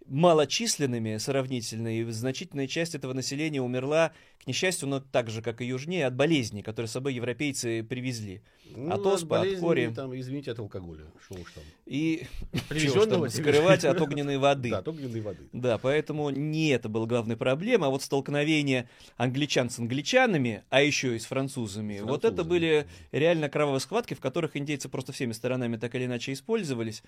малочисленными 0.08 1.16
сравнительно, 1.18 1.98
и 1.98 2.04
значительная 2.10 2.66
часть 2.66 2.94
этого 2.94 3.12
населения 3.12 3.60
умерла, 3.60 4.12
к 4.42 4.46
несчастью, 4.46 4.88
но 4.88 5.00
так 5.00 5.30
же, 5.30 5.42
как 5.42 5.60
и 5.60 5.66
южнее, 5.66 6.06
от 6.06 6.14
болезней, 6.14 6.62
которые 6.62 6.88
с 6.88 6.92
собой 6.92 7.14
европейцы 7.14 7.82
привезли. 7.82 8.42
Ну, 8.74 8.92
от 8.92 9.06
оспы, 9.06 9.36
от 9.36 9.58
кори. 9.58 9.92
Там, 9.94 10.18
извините, 10.18 10.52
от 10.52 10.58
алкоголя. 10.58 11.04
Что 11.24 11.34
уж 11.34 11.52
там. 11.52 11.64
И 11.86 12.26
Привезенного 12.68 13.28
скрывать 13.28 13.84
от 13.84 14.00
огненной 14.00 14.38
воды. 14.38 14.70
Да, 14.76 14.78
от 14.78 14.88
огненной 14.88 15.20
воды. 15.20 15.48
Да, 15.52 15.78
поэтому 15.78 16.30
не 16.30 16.68
это 16.68 16.88
была 16.88 17.06
главная 17.06 17.36
проблема, 17.36 17.86
а 17.86 17.90
вот 17.90 18.02
столкновение 18.02 18.88
англичан 19.16 19.70
с 19.70 19.78
англичанами, 19.78 20.64
а 20.70 20.82
еще 20.82 21.16
и 21.16 21.18
с 21.18 21.24
французами. 21.24 21.98
С 21.98 22.02
вот 22.02 22.24
это 22.24 22.44
были 22.44 22.86
реально 23.12 23.48
кровавые 23.48 23.80
схватки, 23.80 24.14
в 24.14 24.20
которых 24.20 24.56
индейцы 24.56 24.88
просто 24.88 25.12
всеми 25.12 25.32
сторонами 25.32 25.76
так 25.76 25.94
или 25.94 26.04
иначе 26.04 26.32
использовались, 26.32 27.02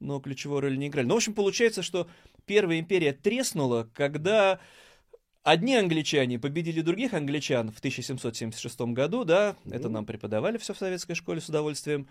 но 0.00 0.20
ключевую 0.20 0.60
роль 0.60 0.78
не 0.78 0.88
играли. 0.88 1.06
Ну, 1.06 1.14
в 1.14 1.18
общем, 1.18 1.34
получается, 1.34 1.82
что 1.82 2.08
Первая 2.46 2.78
империя 2.78 3.12
треснула, 3.12 3.88
когда 3.94 4.60
одни 5.44 5.76
англичане 5.76 6.38
победили 6.38 6.80
других 6.80 7.14
англичан 7.14 7.70
в 7.70 7.78
1776 7.78 8.80
году, 8.80 9.24
да, 9.24 9.56
mm. 9.64 9.74
это 9.74 9.88
нам 9.88 10.04
преподавали 10.06 10.58
все 10.58 10.74
в 10.74 10.78
советской 10.78 11.14
школе 11.14 11.40
с 11.40 11.48
удовольствием. 11.48 12.08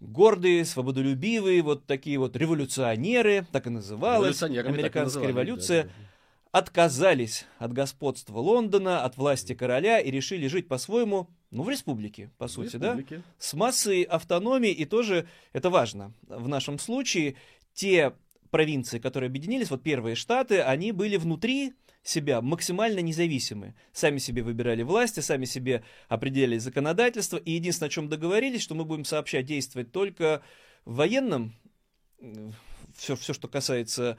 Гордые, 0.00 0.64
свободолюбивые, 0.66 1.62
вот 1.62 1.86
такие 1.86 2.18
вот 2.18 2.36
революционеры, 2.36 3.46
так 3.50 3.66
и 3.66 3.70
называлась, 3.70 4.42
американская 4.42 5.24
и 5.24 5.28
революция, 5.28 5.84
да, 5.84 5.88
да. 5.88 6.58
отказались 6.58 7.46
от 7.58 7.72
господства 7.72 8.38
Лондона, 8.38 9.04
от 9.04 9.16
власти 9.16 9.54
короля 9.54 9.98
и 10.00 10.10
решили 10.10 10.48
жить 10.48 10.68
по-своему, 10.68 11.30
ну, 11.50 11.62
в 11.62 11.70
республике, 11.70 12.30
по 12.36 12.46
сути, 12.46 12.76
республике. 12.76 13.16
да, 13.16 13.22
с 13.38 13.54
массой 13.54 14.02
автономии, 14.02 14.70
и 14.70 14.84
тоже, 14.84 15.26
это 15.54 15.70
важно, 15.70 16.12
в 16.28 16.46
нашем 16.46 16.78
случае, 16.78 17.36
те 17.72 18.12
провинции, 18.56 18.98
которые 18.98 19.28
объединились, 19.28 19.68
вот 19.68 19.82
первые 19.82 20.16
штаты, 20.16 20.62
они 20.62 20.90
были 20.90 21.18
внутри 21.18 21.74
себя 22.02 22.40
максимально 22.40 23.00
независимы. 23.00 23.74
Сами 23.92 24.16
себе 24.16 24.42
выбирали 24.42 24.82
власти, 24.82 25.20
сами 25.20 25.44
себе 25.44 25.84
определяли 26.08 26.56
законодательство. 26.56 27.36
И 27.36 27.50
единственное, 27.50 27.88
о 27.88 27.90
чем 27.90 28.08
договорились, 28.08 28.62
что 28.62 28.74
мы 28.74 28.86
будем 28.86 29.04
сообщать 29.04 29.44
действовать 29.44 29.92
только 29.92 30.40
в 30.86 30.94
военном, 30.94 31.52
все, 32.96 33.14
все 33.14 33.34
что 33.34 33.46
касается 33.46 34.16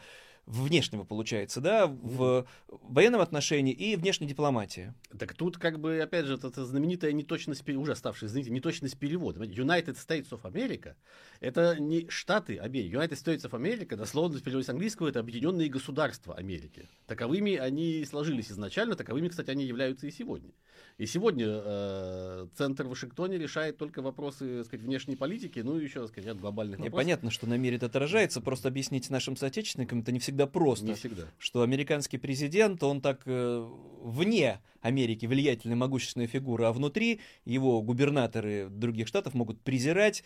внешнего, 0.47 1.03
получается, 1.03 1.61
да, 1.61 1.87
в 1.87 2.47
военном 2.67 3.21
отношении 3.21 3.73
и 3.73 3.95
внешней 3.97 4.27
дипломатии. 4.27 4.93
Так 5.19 5.33
тут, 5.33 5.57
как 5.57 5.79
бы, 5.79 5.99
опять 5.99 6.25
же, 6.25 6.35
это 6.35 6.65
знаменитая 6.65 7.11
неточность, 7.11 7.67
уже 7.69 7.95
ставшая 7.95 8.29
знаменитая 8.29 8.55
неточность 8.55 8.97
перевода. 8.97 9.43
United 9.43 9.97
States 9.97 10.29
of 10.29 10.41
America— 10.43 10.95
это 11.41 11.75
не 11.79 12.09
Штаты 12.09 12.57
Америки. 12.57 12.95
United 12.95 13.11
States 13.11 13.41
of 13.41 13.51
America, 13.51 13.95
дословно 13.95 14.39
в 14.39 14.43
переводе 14.43 14.65
с 14.65 14.69
английского, 14.69 15.09
это 15.09 15.19
Объединенные 15.19 15.67
Государства 15.69 16.35
Америки. 16.35 16.87
Таковыми 17.07 17.55
они 17.55 18.05
сложились 18.05 18.49
изначально, 18.49 18.95
таковыми, 18.95 19.27
кстати, 19.27 19.49
они 19.49 19.65
являются 19.65 20.07
и 20.07 20.11
сегодня. 20.11 20.51
И 20.97 21.05
сегодня 21.05 21.45
э, 21.47 22.47
центр 22.55 22.85
в 22.85 22.89
Вашингтоне 22.89 23.37
решает 23.37 23.77
только 23.77 24.01
вопросы, 24.01 24.57
так 24.57 24.65
сказать, 24.67 24.85
внешней 24.85 25.15
политики, 25.15 25.59
ну 25.59 25.77
и 25.77 25.83
еще, 25.83 26.01
так 26.01 26.09
сказать, 26.09 26.37
глобальных 26.37 26.79
вопросов. 26.79 26.95
Понятно, 26.95 27.31
что 27.31 27.47
на 27.47 27.57
мире 27.57 27.77
это 27.77 27.87
отражается, 27.87 28.41
просто 28.41 28.69
объяснить 28.69 29.09
нашим 29.09 29.35
соотечественникам 29.35 29.99
это 29.99 30.11
не 30.11 30.19
всегда 30.19 30.36
просто. 30.45 30.85
Не 30.85 30.93
всегда. 30.93 31.23
Что 31.39 31.63
американский 31.63 32.17
президент, 32.17 32.83
он 32.83 33.01
так 33.01 33.21
э, 33.25 33.67
вне 34.03 34.59
Америки 34.81 35.25
влиятельная, 35.25 35.75
могущественная 35.75 36.27
фигура, 36.27 36.67
а 36.67 36.73
внутри 36.73 37.19
его 37.45 37.81
губернаторы 37.81 38.67
других 38.69 39.07
штатов 39.07 39.33
могут 39.33 39.61
презирать, 39.61 40.23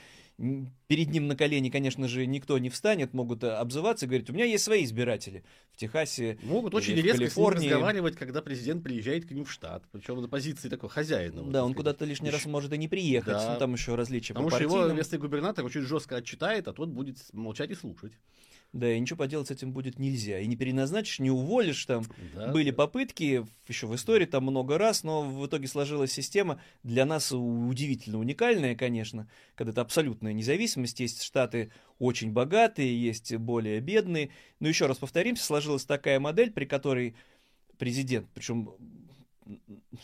перед 0.88 1.10
ним 1.10 1.28
на 1.28 1.36
колени, 1.36 1.70
конечно 1.70 2.08
же, 2.08 2.26
никто 2.26 2.58
не 2.58 2.70
встанет, 2.70 3.14
могут 3.14 3.44
э, 3.44 3.52
обзываться 3.52 4.06
и 4.06 4.10
говорить, 4.10 4.30
у 4.30 4.34
меня 4.34 4.46
есть 4.46 4.64
свои 4.64 4.84
избиратели 4.84 5.44
в 5.72 5.78
Техасе, 5.78 6.38
Могут 6.44 6.74
очень 6.74 6.96
резко 6.96 7.20
Калифорнии. 7.20 7.60
с 7.60 7.62
ним 7.64 7.72
разговаривать, 7.72 8.16
когда 8.16 8.42
президент 8.42 8.84
приезжает 8.84 9.26
к 9.26 9.32
ним 9.32 9.46
в 9.46 9.52
штат, 9.52 9.84
причем 9.92 10.22
на 10.22 10.28
позиции 10.28 10.70
такого 10.70 10.92
хозяина. 10.92 11.44
Да, 11.44 11.64
он 11.64 11.74
куда-то 11.74 12.06
лишний 12.06 12.28
еще... 12.28 12.38
раз 12.38 12.46
может 12.46 12.74
и 12.74 12.78
не 12.78 12.88
приехать, 12.88 13.34
да. 13.34 13.54
ну, 13.54 13.60
там 13.60 13.74
еще 13.74 13.96
различия 13.96 14.34
Потому 14.34 14.50
по 14.50 14.56
что 14.56 14.64
его 14.64 14.88
местный 14.88 15.20
губернатор 15.20 15.64
очень 15.66 15.82
жестко 15.82 16.18
отчитает, 16.18 16.68
а 16.68 16.74
тот 16.74 16.90
будет 16.90 17.18
молчать 17.34 17.72
и 17.72 17.76
слушать. 17.76 18.14
Да, 18.74 18.90
и 18.90 18.98
ничего 19.00 19.18
поделать 19.18 19.50
с 19.50 19.52
этим 19.52 19.74
будет 19.74 20.00
нельзя. 20.00 20.40
И 20.40 20.48
не 20.48 20.56
переназначишь, 20.56 21.20
не 21.20 21.30
уволишь 21.30 21.86
там. 21.86 22.06
Да, 22.34 22.52
Были 22.54 22.70
да. 22.70 22.78
попытки, 22.78 23.46
еще 23.68 23.86
в 23.86 23.96
истории 23.96 24.26
там 24.26 24.44
много 24.44 24.78
раз, 24.78 25.04
но 25.04 25.24
в 25.24 25.46
итоге 25.46 25.68
сложилась 25.68 26.14
система 26.14 26.62
для 26.82 27.06
нас 27.06 27.34
удивительно 27.34 28.18
уникальная, 28.18 28.76
конечно, 28.76 29.30
когда 29.56 29.72
это 29.72 29.82
абсолютная 29.82 30.32
независимость. 30.32 31.02
Есть 31.02 31.22
штаты 31.22 31.72
очень 32.00 32.32
богатые, 32.32 33.02
есть 33.02 33.36
более 33.36 33.82
бедные. 33.82 34.30
Но 34.62 34.70
еще 34.70 34.86
раз 34.86 35.00
повторимся, 35.00 35.44
сложилась 35.44 35.84
такая 35.84 36.22
модель, 36.22 36.52
при 36.52 36.64
которой 36.64 37.16
президент, 37.78 38.30
причем 38.34 38.70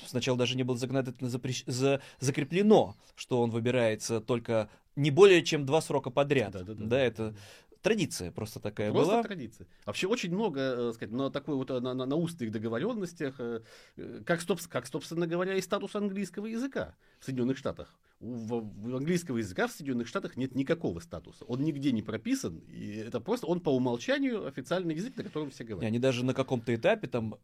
сначала 0.07 0.37
даже 0.37 0.57
не 0.57 0.63
было 0.63 0.77
законодательно 0.77 1.29
запрещ... 1.29 1.63
за... 1.67 2.01
закреплено, 2.19 2.97
что 3.15 3.41
он 3.41 3.49
выбирается 3.49 4.19
только 4.19 4.69
не 4.97 5.11
более 5.11 5.43
чем 5.43 5.65
два 5.65 5.79
срока 5.79 6.09
подряд. 6.09 6.51
Да, 6.51 6.63
да, 6.63 6.73
да, 6.73 6.85
да 6.85 6.99
это 6.99 7.35
традиция 7.81 8.31
просто 8.31 8.59
такая 8.59 8.91
просто 8.91 9.13
была. 9.13 9.23
традиция. 9.23 9.67
Вообще 9.85 10.07
очень 10.07 10.31
много, 10.31 10.59
э, 10.59 10.91
сказать, 10.93 11.13
на 11.13 11.29
такой 11.29 11.55
вот 11.55 11.69
на, 11.69 11.93
на, 11.93 12.05
на 12.05 12.15
устных 12.15 12.51
договоренностях, 12.51 13.35
э, 13.39 13.61
э, 13.97 14.21
как, 14.25 14.41
стоп, 14.41 14.59
как, 14.69 14.87
собственно 14.87 15.27
говоря, 15.27 15.55
и 15.55 15.61
статус 15.61 15.95
английского 15.95 16.45
языка 16.45 16.95
в 17.19 17.25
Соединенных 17.25 17.57
Штатах. 17.57 17.93
У, 18.19 18.33
в, 18.33 18.95
английского 18.95 19.37
языка 19.37 19.67
в 19.67 19.71
Соединенных 19.71 20.07
Штатах 20.07 20.37
нет 20.37 20.55
никакого 20.55 20.99
статуса. 20.99 21.45
Он 21.45 21.61
нигде 21.61 21.91
не 21.91 22.01
прописан, 22.01 22.59
и 22.67 22.95
это 22.95 23.19
просто 23.19 23.47
он 23.47 23.59
по 23.59 23.69
умолчанию 23.69 24.45
официальный 24.45 24.95
язык, 24.95 25.15
на 25.17 25.23
котором 25.23 25.51
все 25.51 25.63
говорят. 25.63 25.87
Они 25.87 25.99
даже 25.99 26.25
на 26.25 26.33
каком-то 26.33 26.73
этапе 26.73 27.07
там 27.07 27.35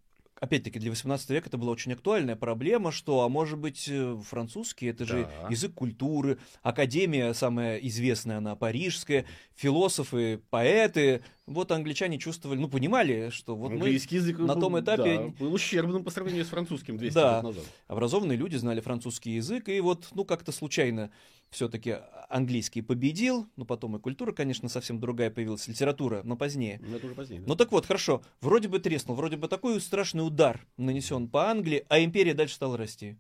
опять-таки, 0.44 0.78
для 0.78 0.90
18 0.90 1.30
века 1.30 1.48
это 1.48 1.58
была 1.58 1.72
очень 1.72 1.94
актуальная 1.94 2.36
проблема, 2.36 2.92
что, 2.92 3.22
а 3.22 3.30
может 3.30 3.58
быть, 3.58 3.88
э, 3.88 4.18
французский, 4.28 4.88
это 4.88 5.06
же 5.06 5.30
да. 5.42 5.48
язык 5.50 5.74
культуры, 5.74 6.38
академия 6.62 7.34
самая 7.34 7.78
известная, 7.78 8.40
она 8.40 8.56
парижская, 8.58 9.26
философы, 9.56 10.42
поэты, 10.50 11.24
вот 11.46 11.72
англичане 11.72 12.18
чувствовали, 12.20 12.60
ну, 12.60 12.70
понимали, 12.70 13.30
что 13.30 13.56
вот 13.56 13.72
Английский 13.72 14.16
мы 14.16 14.22
язык 14.22 14.40
на 14.40 14.56
том 14.56 14.80
этапе... 14.80 15.18
Да, 15.18 15.28
был 15.40 15.54
ущербным 15.54 16.04
по 16.04 16.12
сравнению 16.12 16.46
с 16.46 16.50
французским 16.50 16.98
200 16.98 17.14
да, 17.16 17.36
лет 17.36 17.44
назад. 17.44 17.64
образованные 17.88 18.38
люди 18.38 18.56
знали 18.56 18.80
французский 18.80 19.32
язык, 19.32 19.68
и 19.70 19.80
вот, 19.82 20.08
ну, 20.14 20.24
как-то 20.26 20.52
случайно 20.52 21.12
все-таки 21.50 21.98
английский 22.30 22.82
победил, 22.82 23.48
ну, 23.58 23.66
потом 23.66 23.98
и 23.98 24.00
культура, 24.00 24.32
конечно, 24.32 24.70
совсем 24.70 25.00
другая 25.00 25.30
появилась, 25.30 25.68
литература, 25.68 26.22
но 26.24 26.36
позднее. 26.36 26.80
Ну, 26.82 26.96
это 26.96 27.06
уже 27.06 27.16
позднее. 27.16 27.42
Да. 27.42 27.48
Ну, 27.48 27.56
так 27.56 27.72
вот, 27.72 27.86
хорошо, 27.86 28.22
вроде 28.42 28.70
бы 28.70 28.80
треснул, 28.80 29.16
вроде 29.16 29.38
бы 29.38 29.48
такой 29.48 29.80
страшный 29.82 30.26
удар 30.26 30.66
нанесен 30.78 31.28
по 31.28 31.50
Англии, 31.50 31.86
а 31.90 32.04
империя 32.04 32.34
дальше 32.34 32.56
стала 32.56 32.78
расти. 32.78 33.18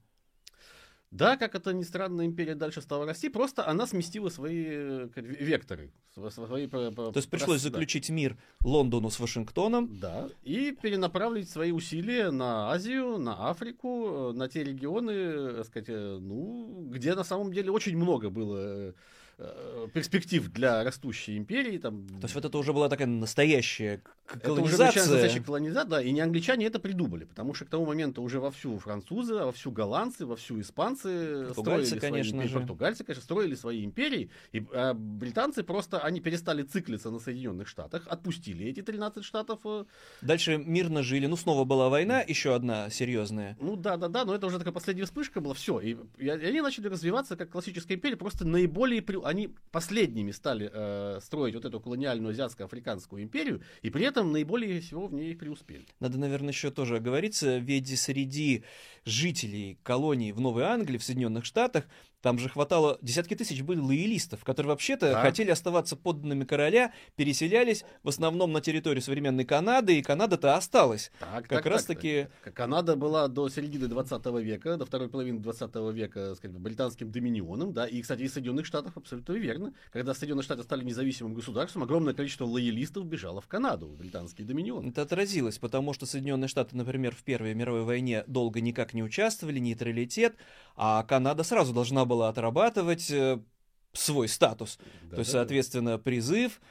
Да, 1.13 1.38
как 1.38 1.53
это 1.53 1.74
ни 1.74 1.84
странно, 1.84 2.25
империя 2.25 2.55
дальше 2.55 2.82
стала 2.82 3.05
расти, 3.05 3.29
просто 3.29 3.67
она 3.67 3.86
сместила 3.86 4.29
свои 4.29 4.65
э, 4.67 5.10
векторы. 5.15 5.93
Свои, 6.15 6.67
То 6.67 7.12
есть 7.15 7.29
пришлось 7.29 7.62
да. 7.62 7.70
заключить 7.70 8.10
мир 8.10 8.36
Лондону 8.63 9.12
с 9.12 9.20
Вашингтоном. 9.20 10.00
Да, 10.00 10.29
и 10.41 10.72
перенаправить 10.72 11.50
свои 11.50 11.72
усилия 11.72 12.32
на 12.32 12.72
Азию, 12.72 13.20
на 13.20 13.50
Африку, 13.50 14.32
э, 14.32 14.34
на 14.34 14.50
те 14.50 14.63
регионы, 14.63 15.12
э, 15.12 15.53
так 15.58 15.67
сказать, 15.67 15.89
ну, 15.89 16.88
где 16.89 17.13
на 17.13 17.24
самом 17.24 17.53
деле 17.53 17.70
очень 17.70 17.96
много 17.96 18.32
было 18.32 18.96
Э, 19.40 19.88
перспектив 19.92 20.48
для 20.52 20.84
растущей 20.84 21.38
империи. 21.38 21.80
Там... 21.80 22.08
То 22.08 22.24
есть 22.24 22.36
вот 22.36 22.46
это 22.46 22.56
уже 22.56 22.72
была 22.72 22.88
такая 22.88 23.08
настоящая 23.08 24.02
колонизация. 24.28 24.88
Это 24.88 25.02
уже 25.02 25.12
настоящая 25.12 25.42
колонизация, 25.42 25.90
да, 25.90 26.02
и 26.02 26.12
не 26.12 26.22
англичане 26.22 26.68
это 26.68 26.80
придумали, 26.80 27.25
потому 27.25 27.56
что 27.56 27.66
к 27.66 27.70
тому 27.70 27.86
моменту 27.88 28.22
уже 28.22 28.40
вовсю 28.40 28.78
французы, 28.78 29.36
вовсю 29.36 29.72
голландцы, 29.72 30.25
вовсю 30.28 30.62
испанцы 30.62 31.46
португальцы, 31.48 31.96
строили 31.96 32.00
конечно 32.00 32.38
свои, 32.38 32.48
же. 32.48 32.58
португальцы, 32.60 33.04
конечно, 33.04 33.24
строили 33.24 33.56
свои 33.56 33.84
империи, 33.84 34.30
и 34.52 34.63
а 34.72 34.94
британцы 34.94 35.63
просто, 35.63 36.00
они 36.00 36.22
перестали 36.22 36.62
циклиться 36.62 37.10
на 37.10 37.20
Соединенных 37.20 37.68
Штатах, 37.68 38.04
отпустили 38.08 38.68
эти 38.68 38.82
13 38.82 39.25
штатов. 39.25 39.62
Э. 39.66 39.86
Дальше 40.22 40.58
мирно 40.58 41.02
жили, 41.02 41.25
ну 41.25 41.36
снова 41.36 41.66
была 41.66 41.90
война, 41.90 42.22
еще 42.22 42.54
одна 42.54 42.92
серьезная. 42.92 43.58
Ну 43.60 43.75
да, 43.75 43.98
да, 43.98 44.10
да, 44.10 44.25
но 44.25 44.36
это 44.36 44.46
уже 44.46 44.60
такая 44.60 44.74
последняя 44.74 45.06
вспышка 45.06 45.42
была, 45.42 45.56
все, 45.56 45.80
и, 45.80 45.98
и 46.18 46.30
они 46.30 46.62
начали 46.62 46.88
развиваться 46.88 47.36
как 47.36 47.50
классическая 47.50 47.96
империя, 47.96 48.16
просто 48.16 48.46
наиболее 48.46 49.02
они 49.24 49.50
последними 49.72 50.32
стали 50.32 50.70
э, 50.72 51.20
строить 51.22 51.56
вот 51.56 51.65
эту 51.65 51.80
колониальную 51.80 52.32
азиатско-африканскую 52.32 53.24
империю, 53.24 53.62
и 53.82 53.89
при 53.89 54.06
этом 54.06 54.32
наиболее 54.32 54.82
всего 54.82 55.08
в 55.08 55.13
ней 55.13 55.36
преуспели. 55.36 55.86
Надо, 56.00 56.18
наверное, 56.18 56.50
еще 56.50 56.72
тоже 56.72 56.98
оговориться, 56.98 57.58
ведь 57.58 58.00
среди 58.00 58.63
жителей 59.06 59.77
колоний 59.84 60.32
в 60.32 60.39
Новой 60.39 60.63
Англии, 60.63 60.98
в 60.98 61.03
Соединенных 61.03 61.46
Штатах, 61.46 61.86
там 62.24 62.39
же 62.39 62.48
хватало, 62.48 62.98
десятки 63.01 63.36
тысяч 63.36 63.62
были 63.62 63.80
лоялистов, 63.80 64.46
которые 64.46 64.70
вообще-то 64.70 65.12
да. 65.12 65.22
хотели 65.22 65.51
оставаться 65.51 65.98
подданными 65.98 66.46
короля, 66.46 66.94
переселялись 67.18 67.84
в 68.01 68.08
основном 68.08 68.53
на 68.53 68.62
территорию 68.62 69.01
современной 69.01 69.44
Канады, 69.44 70.00
и 70.00 70.01
Канада-то 70.01 70.56
осталась. 70.56 71.12
Так, 71.20 71.50
как 71.50 71.50
так, 71.50 71.65
раз 71.65 71.84
так, 71.84 71.98
таки... 71.98 72.27
Канада 72.53 72.96
была 72.96 73.27
до 73.27 73.50
середины 73.50 73.88
20 73.88 74.25
века, 74.42 74.77
до 74.77 74.86
второй 74.86 75.10
половины 75.10 75.42
20 75.42 75.75
века, 75.94 76.36
сказать, 76.36 76.58
британским 76.58 77.12
доминионом, 77.12 77.74
да, 77.74 77.86
и, 77.86 78.01
кстати, 78.01 78.22
из 78.22 78.34
Соединенных 78.34 78.65
Штатов 78.65 78.96
абсолютно 78.96 79.34
верно. 79.34 79.74
Когда 79.92 80.13
Соединенные 80.13 80.44
Штаты 80.44 80.63
стали 80.63 80.86
независимым 80.86 81.34
государством, 81.34 81.84
огромное 81.84 82.13
количество 82.13 82.46
лоялистов 82.46 83.06
бежало 83.06 83.42
в 83.42 83.48
Канаду, 83.48 83.88
в 83.88 83.98
британский 83.98 84.46
доминион. 84.46 84.88
Это 84.88 85.01
отразилось, 85.01 85.58
потому 85.58 85.92
что 85.92 86.06
Соединенные 86.06 86.48
Штаты, 86.48 86.77
например, 86.77 87.13
в 87.13 87.24
Первой 87.24 87.53
мировой 87.53 87.84
войне 87.84 88.24
долго 88.27 88.62
никак 88.62 88.94
не 88.94 89.03
участвовали, 89.03 89.60
нейтралитет, 89.60 90.38
а 90.77 91.03
Канада 91.03 91.44
сразу 91.44 91.74
должна 91.74 92.06
была 92.06 92.12
отрабатывать 92.22 93.10
э, 93.12 93.39
свой 93.93 94.27
статус. 94.27 94.77
Да, 95.03 95.15
То 95.15 95.20
есть, 95.20 95.32
соответственно, 95.32 95.98
призыв, 95.98 96.62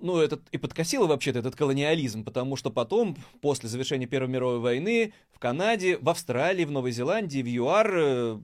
ну, 0.00 0.18
этот 0.18 0.42
и 0.50 0.58
подкосило 0.58 1.06
вообще-то 1.06 1.38
этот 1.38 1.56
колониализм, 1.56 2.24
потому 2.24 2.56
что 2.56 2.70
потом, 2.70 3.16
после 3.40 3.68
завершения 3.68 4.06
Первой 4.06 4.28
мировой 4.28 4.58
войны, 4.58 5.12
в 5.32 5.38
Канаде, 5.38 5.98
в 5.98 6.08
Австралии, 6.08 6.64
в 6.64 6.70
Новой 6.70 6.92
Зеландии, 6.92 7.42
в 7.42 7.46
ЮАР 7.46 7.90
э, 7.94 8.38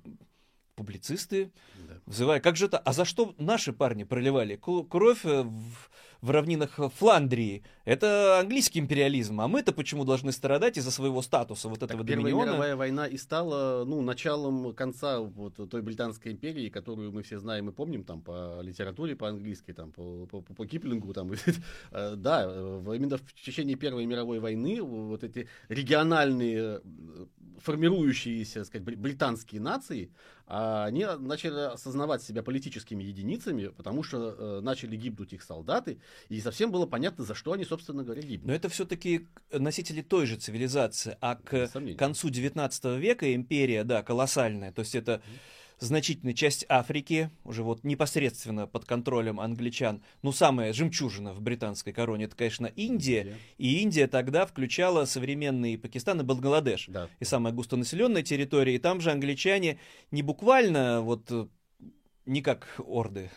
публицисты, 0.74 1.50
да. 1.88 1.94
взывая, 2.06 2.40
как 2.40 2.56
же 2.56 2.66
это, 2.66 2.78
а 2.78 2.92
за 2.92 3.04
что 3.04 3.34
наши 3.38 3.72
парни 3.72 4.04
проливали 4.04 4.56
кровь 4.56 5.24
э, 5.24 5.42
в 5.42 5.90
в 6.22 6.30
равнинах 6.30 6.78
Фландрии. 6.96 7.62
Это 7.84 8.38
английский 8.40 8.78
империализм, 8.78 9.40
а 9.40 9.48
мы-то 9.48 9.72
почему 9.72 10.04
должны 10.04 10.32
страдать 10.32 10.76
из-за 10.76 10.90
своего 10.90 11.22
статуса 11.22 11.68
вот 11.68 11.82
этого 11.82 12.00
так 12.00 12.06
Первая 12.06 12.32
доминиона? 12.32 12.50
мировая 12.50 12.76
война 12.76 13.06
и 13.06 13.16
стала 13.16 13.84
ну, 13.84 14.02
началом 14.02 14.74
конца 14.74 15.20
вот 15.20 15.56
той 15.70 15.82
британской 15.82 16.32
империи, 16.32 16.68
которую 16.68 17.12
мы 17.12 17.22
все 17.22 17.38
знаем 17.38 17.68
и 17.68 17.72
помним 17.72 18.04
там 18.04 18.22
по 18.22 18.60
литературе, 18.62 19.16
по 19.16 19.28
английски, 19.28 19.72
там, 19.72 19.92
по, 19.92 20.26
по, 20.26 20.40
по 20.42 20.66
Киплингу. 20.66 21.12
Там, 21.12 21.32
э, 21.90 22.14
да, 22.16 22.44
именно 22.44 23.16
в 23.18 23.32
течение 23.34 23.76
Первой 23.76 24.06
мировой 24.06 24.40
войны 24.40 24.82
вот 24.82 25.24
эти 25.24 25.48
региональные 25.68 26.80
формирующиеся, 27.62 28.64
сказать, 28.64 28.84
британские 28.84 29.60
нации, 29.60 30.12
а 30.46 30.84
они 30.84 31.06
начали 31.18 31.72
осознавать 31.72 32.22
себя 32.22 32.42
политическими 32.42 33.04
единицами, 33.04 33.68
потому 33.68 34.02
что 34.02 34.34
э, 34.36 34.60
начали 34.60 34.96
гибнуть 34.96 35.32
их 35.32 35.42
солдаты, 35.42 36.00
и 36.28 36.40
совсем 36.40 36.72
было 36.72 36.86
понятно, 36.86 37.24
за 37.24 37.34
что 37.34 37.52
они, 37.52 37.64
собственно 37.64 38.02
говоря, 38.02 38.22
гибнут. 38.22 38.48
Но 38.48 38.54
это 38.54 38.68
все-таки 38.68 39.28
носители 39.52 40.02
той 40.02 40.26
же 40.26 40.36
цивилизации, 40.36 41.16
а 41.20 41.36
к 41.36 41.70
концу 41.96 42.30
19 42.30 42.84
века 42.98 43.34
империя, 43.34 43.84
да, 43.84 44.02
колоссальная, 44.02 44.72
то 44.72 44.80
есть 44.80 44.94
это... 44.94 45.12
Mm-hmm 45.12 45.59
значительная 45.80 46.34
часть 46.34 46.64
Африки, 46.68 47.30
уже 47.44 47.62
вот 47.62 47.84
непосредственно 47.84 48.66
под 48.66 48.84
контролем 48.84 49.40
англичан, 49.40 50.02
ну, 50.22 50.32
самая 50.32 50.72
жемчужина 50.72 51.32
в 51.32 51.40
британской 51.40 51.92
короне, 51.92 52.26
это, 52.26 52.36
конечно, 52.36 52.66
Индия. 52.66 53.20
Индия. 53.20 53.36
И 53.58 53.82
Индия 53.82 54.06
тогда 54.06 54.46
включала 54.46 55.04
современный 55.04 55.78
Пакистан 55.78 56.20
и 56.20 56.24
Бангладеш. 56.24 56.86
Да. 56.88 57.08
И 57.18 57.24
самая 57.24 57.52
густонаселенная 57.52 58.22
территория. 58.22 58.74
И 58.74 58.78
там 58.78 59.00
же 59.00 59.10
англичане 59.10 59.78
не 60.10 60.22
буквально 60.22 61.00
вот 61.00 61.30
э, 61.30 61.46
не 62.26 62.42
как 62.42 62.68
орды 62.78 63.30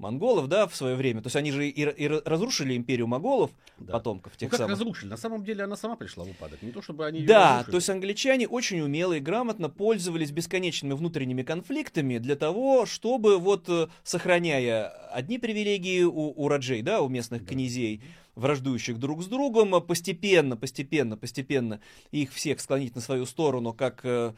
монголов, 0.00 0.48
да, 0.48 0.66
в 0.66 0.74
свое 0.74 0.96
время. 0.96 1.20
То 1.22 1.26
есть 1.26 1.36
они 1.36 1.52
же 1.52 1.68
и, 1.68 1.82
и 1.82 2.06
разрушили 2.08 2.76
империю 2.76 3.06
моголов, 3.06 3.50
да. 3.78 3.92
потомков 3.92 4.36
тех 4.36 4.48
ну, 4.48 4.50
как 4.50 4.58
самых. 4.58 4.72
разрушили? 4.72 5.10
На 5.10 5.16
самом 5.16 5.44
деле 5.44 5.64
она 5.64 5.76
сама 5.76 5.96
пришла 5.96 6.24
в 6.24 6.30
упадок. 6.30 6.62
Не 6.62 6.72
то, 6.72 6.82
чтобы 6.82 7.06
они 7.06 7.22
Да, 7.22 7.50
разрушили. 7.50 7.70
то 7.70 7.76
есть 7.76 7.90
англичане 7.90 8.48
очень 8.48 8.80
умело 8.80 9.12
и 9.12 9.20
грамотно 9.20 9.68
пользовались 9.68 10.32
бесконечными 10.32 10.94
внутренними 10.94 11.42
конфликтами 11.42 12.18
для 12.18 12.36
того, 12.36 12.86
чтобы 12.86 13.38
вот, 13.38 13.68
э, 13.68 13.88
сохраняя 14.02 14.88
одни 15.12 15.38
привилегии 15.38 16.02
у, 16.02 16.32
у 16.36 16.48
раджей, 16.48 16.82
да, 16.82 17.02
у 17.02 17.08
местных 17.08 17.44
да. 17.44 17.52
князей, 17.52 18.02
враждующих 18.34 18.98
друг 18.98 19.22
с 19.22 19.26
другом, 19.26 19.82
постепенно, 19.82 20.56
постепенно, 20.56 21.16
постепенно 21.16 21.80
их 22.10 22.32
всех 22.32 22.60
склонить 22.60 22.94
на 22.94 23.00
свою 23.00 23.26
сторону, 23.26 23.72
как 23.72 24.00
э, 24.04 24.34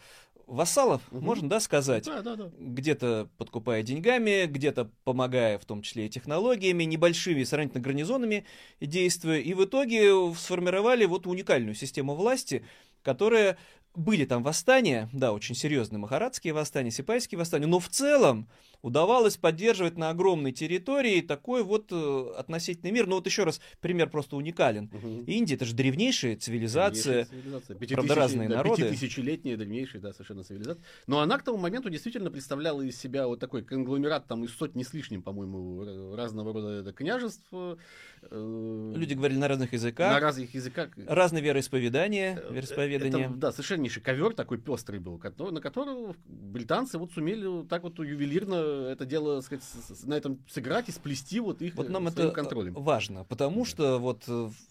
вассалов, 0.46 1.02
угу. 1.11 1.24
можно, 1.24 1.48
да, 1.48 1.61
сказать? 1.61 2.05
Да, 2.05 2.22
да, 2.22 2.37
да. 2.37 2.50
Где-то 2.59 3.28
подкупая 3.38 3.83
деньгами, 3.83 4.46
где-то 4.46 4.90
помогая, 5.05 5.59
в 5.59 5.64
том 5.64 5.83
числе 5.83 6.07
и 6.07 6.11
технологиями, 6.11 6.85
небольшими 6.85 7.44
сравнительно 7.44 7.83
гарнизонами 7.83 8.44
действуя. 8.81 9.38
И 9.38 9.55
в 9.55 9.64
итоге 9.64 10.35
сформировали 10.35 11.05
вот 11.05 11.26
уникальную 11.26 11.74
систему 11.74 12.14
власти, 12.14 12.64
которая 13.02 13.59
были 13.94 14.24
там 14.24 14.42
восстания, 14.42 15.09
да, 15.12 15.33
очень 15.33 15.55
серьезные 15.55 15.98
махарадские 15.98 16.55
восстания, 16.55 16.90
сипайские 16.90 17.38
восстания, 17.38 17.66
но 17.66 17.78
в 17.78 17.88
целом 17.88 18.48
удавалось 18.82 19.36
поддерживать 19.36 19.96
на 19.96 20.10
огромной 20.10 20.52
территории 20.52 21.20
такой 21.20 21.62
вот 21.62 21.86
э, 21.90 22.32
относительный 22.36 22.90
мир. 22.90 23.06
Ну 23.06 23.16
вот 23.16 23.26
еще 23.26 23.44
раз, 23.44 23.60
пример 23.80 24.10
просто 24.10 24.36
уникален. 24.36 24.90
Угу. 24.92 25.24
Индия, 25.26 25.54
это 25.54 25.64
же 25.64 25.74
древнейшая 25.74 26.36
цивилизация, 26.36 27.24
цивилизация. 27.26 27.76
правда, 27.94 28.14
разные 28.14 28.48
да, 28.48 28.56
народы. 28.56 28.82
Пятитысячелетняя 28.82 29.56
древнейшая, 29.56 30.02
да, 30.02 30.12
совершенно 30.12 30.42
цивилизация. 30.42 30.84
Но 31.06 31.20
она 31.20 31.38
к 31.38 31.44
тому 31.44 31.58
моменту 31.58 31.90
действительно 31.90 32.30
представляла 32.30 32.82
из 32.82 32.98
себя 32.98 33.26
вот 33.28 33.38
такой 33.38 33.62
конгломерат 33.62 34.26
там 34.26 34.44
из 34.44 34.50
сотни 34.54 34.82
с 34.82 34.92
лишним, 34.92 35.22
по-моему, 35.22 36.14
разного 36.16 36.52
рода 36.52 36.92
княжеств. 36.92 37.46
Э, 37.52 38.92
Люди 38.96 39.14
говорили 39.14 39.38
на 39.38 39.48
разных 39.48 39.72
языках. 39.72 40.12
На 40.12 40.20
разных 40.20 40.54
языках. 40.54 40.90
Разные 41.06 41.42
вероисповедания, 41.42 42.36
э, 42.36 42.52
вероисповедания. 42.52 43.28
Это, 43.28 43.34
да, 43.36 43.52
совершеннейший 43.52 44.02
ковер 44.02 44.34
такой 44.34 44.58
пестрый 44.58 44.98
был, 44.98 45.20
на 45.38 45.60
котором 45.60 46.16
британцы 46.26 46.98
вот 46.98 47.12
сумели 47.12 47.66
так 47.66 47.84
вот 47.84 47.98
ювелирно 47.98 48.71
это 48.72 49.06
дело, 49.06 49.40
сказать, 49.40 49.62
на 50.04 50.14
этом 50.14 50.38
сыграть 50.48 50.88
и 50.88 50.92
сплести 50.92 51.40
вот 51.40 51.62
их 51.62 51.74
вот 51.74 51.88
нам 51.88 52.08
это 52.08 52.30
контролем. 52.30 52.74
важно, 52.74 53.24
потому 53.24 53.64
что 53.64 53.98
вот 53.98 54.24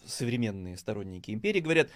современные 0.06 0.76
сторонники 0.76 1.30
империи 1.30 1.60
говорят, 1.60 1.88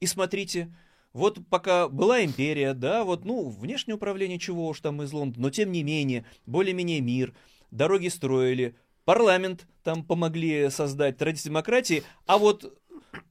и 0.00 0.06
смотрите, 0.06 0.74
вот 1.12 1.38
пока 1.50 1.88
была 1.88 2.24
империя, 2.24 2.74
да, 2.74 3.04
вот, 3.04 3.24
ну, 3.24 3.48
внешнее 3.48 3.96
управление 3.96 4.38
чего 4.38 4.68
уж 4.68 4.80
там 4.80 5.02
из 5.02 5.12
Лондона, 5.12 5.42
но 5.42 5.50
тем 5.50 5.70
не 5.70 5.82
менее, 5.82 6.24
более-менее 6.46 7.00
мир, 7.00 7.34
дороги 7.70 8.08
строили, 8.08 8.76
парламент 9.04 9.66
там 9.82 10.04
помогли 10.04 10.70
создать, 10.70 11.18
традиции 11.18 11.48
демократии, 11.48 12.02
а 12.26 12.38
вот 12.38 12.78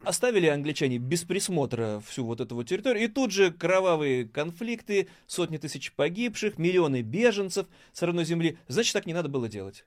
оставили 0.03 0.47
англичане 0.47 0.97
без 0.97 1.23
присмотра 1.23 2.01
всю 2.05 2.25
вот 2.25 2.41
эту 2.41 2.55
вот 2.55 2.67
территорию, 2.67 3.05
и 3.05 3.07
тут 3.07 3.31
же 3.31 3.51
кровавые 3.51 4.27
конфликты, 4.27 5.07
сотни 5.27 5.57
тысяч 5.57 5.93
погибших, 5.93 6.57
миллионы 6.57 7.01
беженцев 7.01 7.67
с 7.91 8.01
родной 8.01 8.25
земли. 8.25 8.57
Значит, 8.67 8.93
так 8.93 9.05
не 9.05 9.13
надо 9.13 9.29
было 9.29 9.47
делать. 9.47 9.85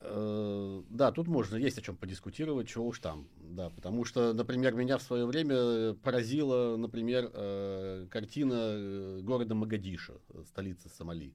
Э, 0.00 0.82
да, 0.90 1.12
тут 1.12 1.28
можно, 1.28 1.56
есть 1.56 1.78
о 1.78 1.82
чем 1.82 1.96
подискутировать, 1.96 2.68
чего 2.68 2.86
уж 2.86 2.98
там, 2.98 3.26
да, 3.40 3.70
потому 3.70 4.04
что, 4.04 4.34
например, 4.34 4.74
меня 4.74 4.98
в 4.98 5.02
свое 5.02 5.24
время 5.24 5.94
поразила, 5.94 6.76
например, 6.76 7.30
э, 7.32 8.06
картина 8.10 8.54
э, 8.54 9.20
города 9.22 9.54
Магадиша, 9.54 10.14
столицы 10.46 10.88
Сомали. 10.90 11.32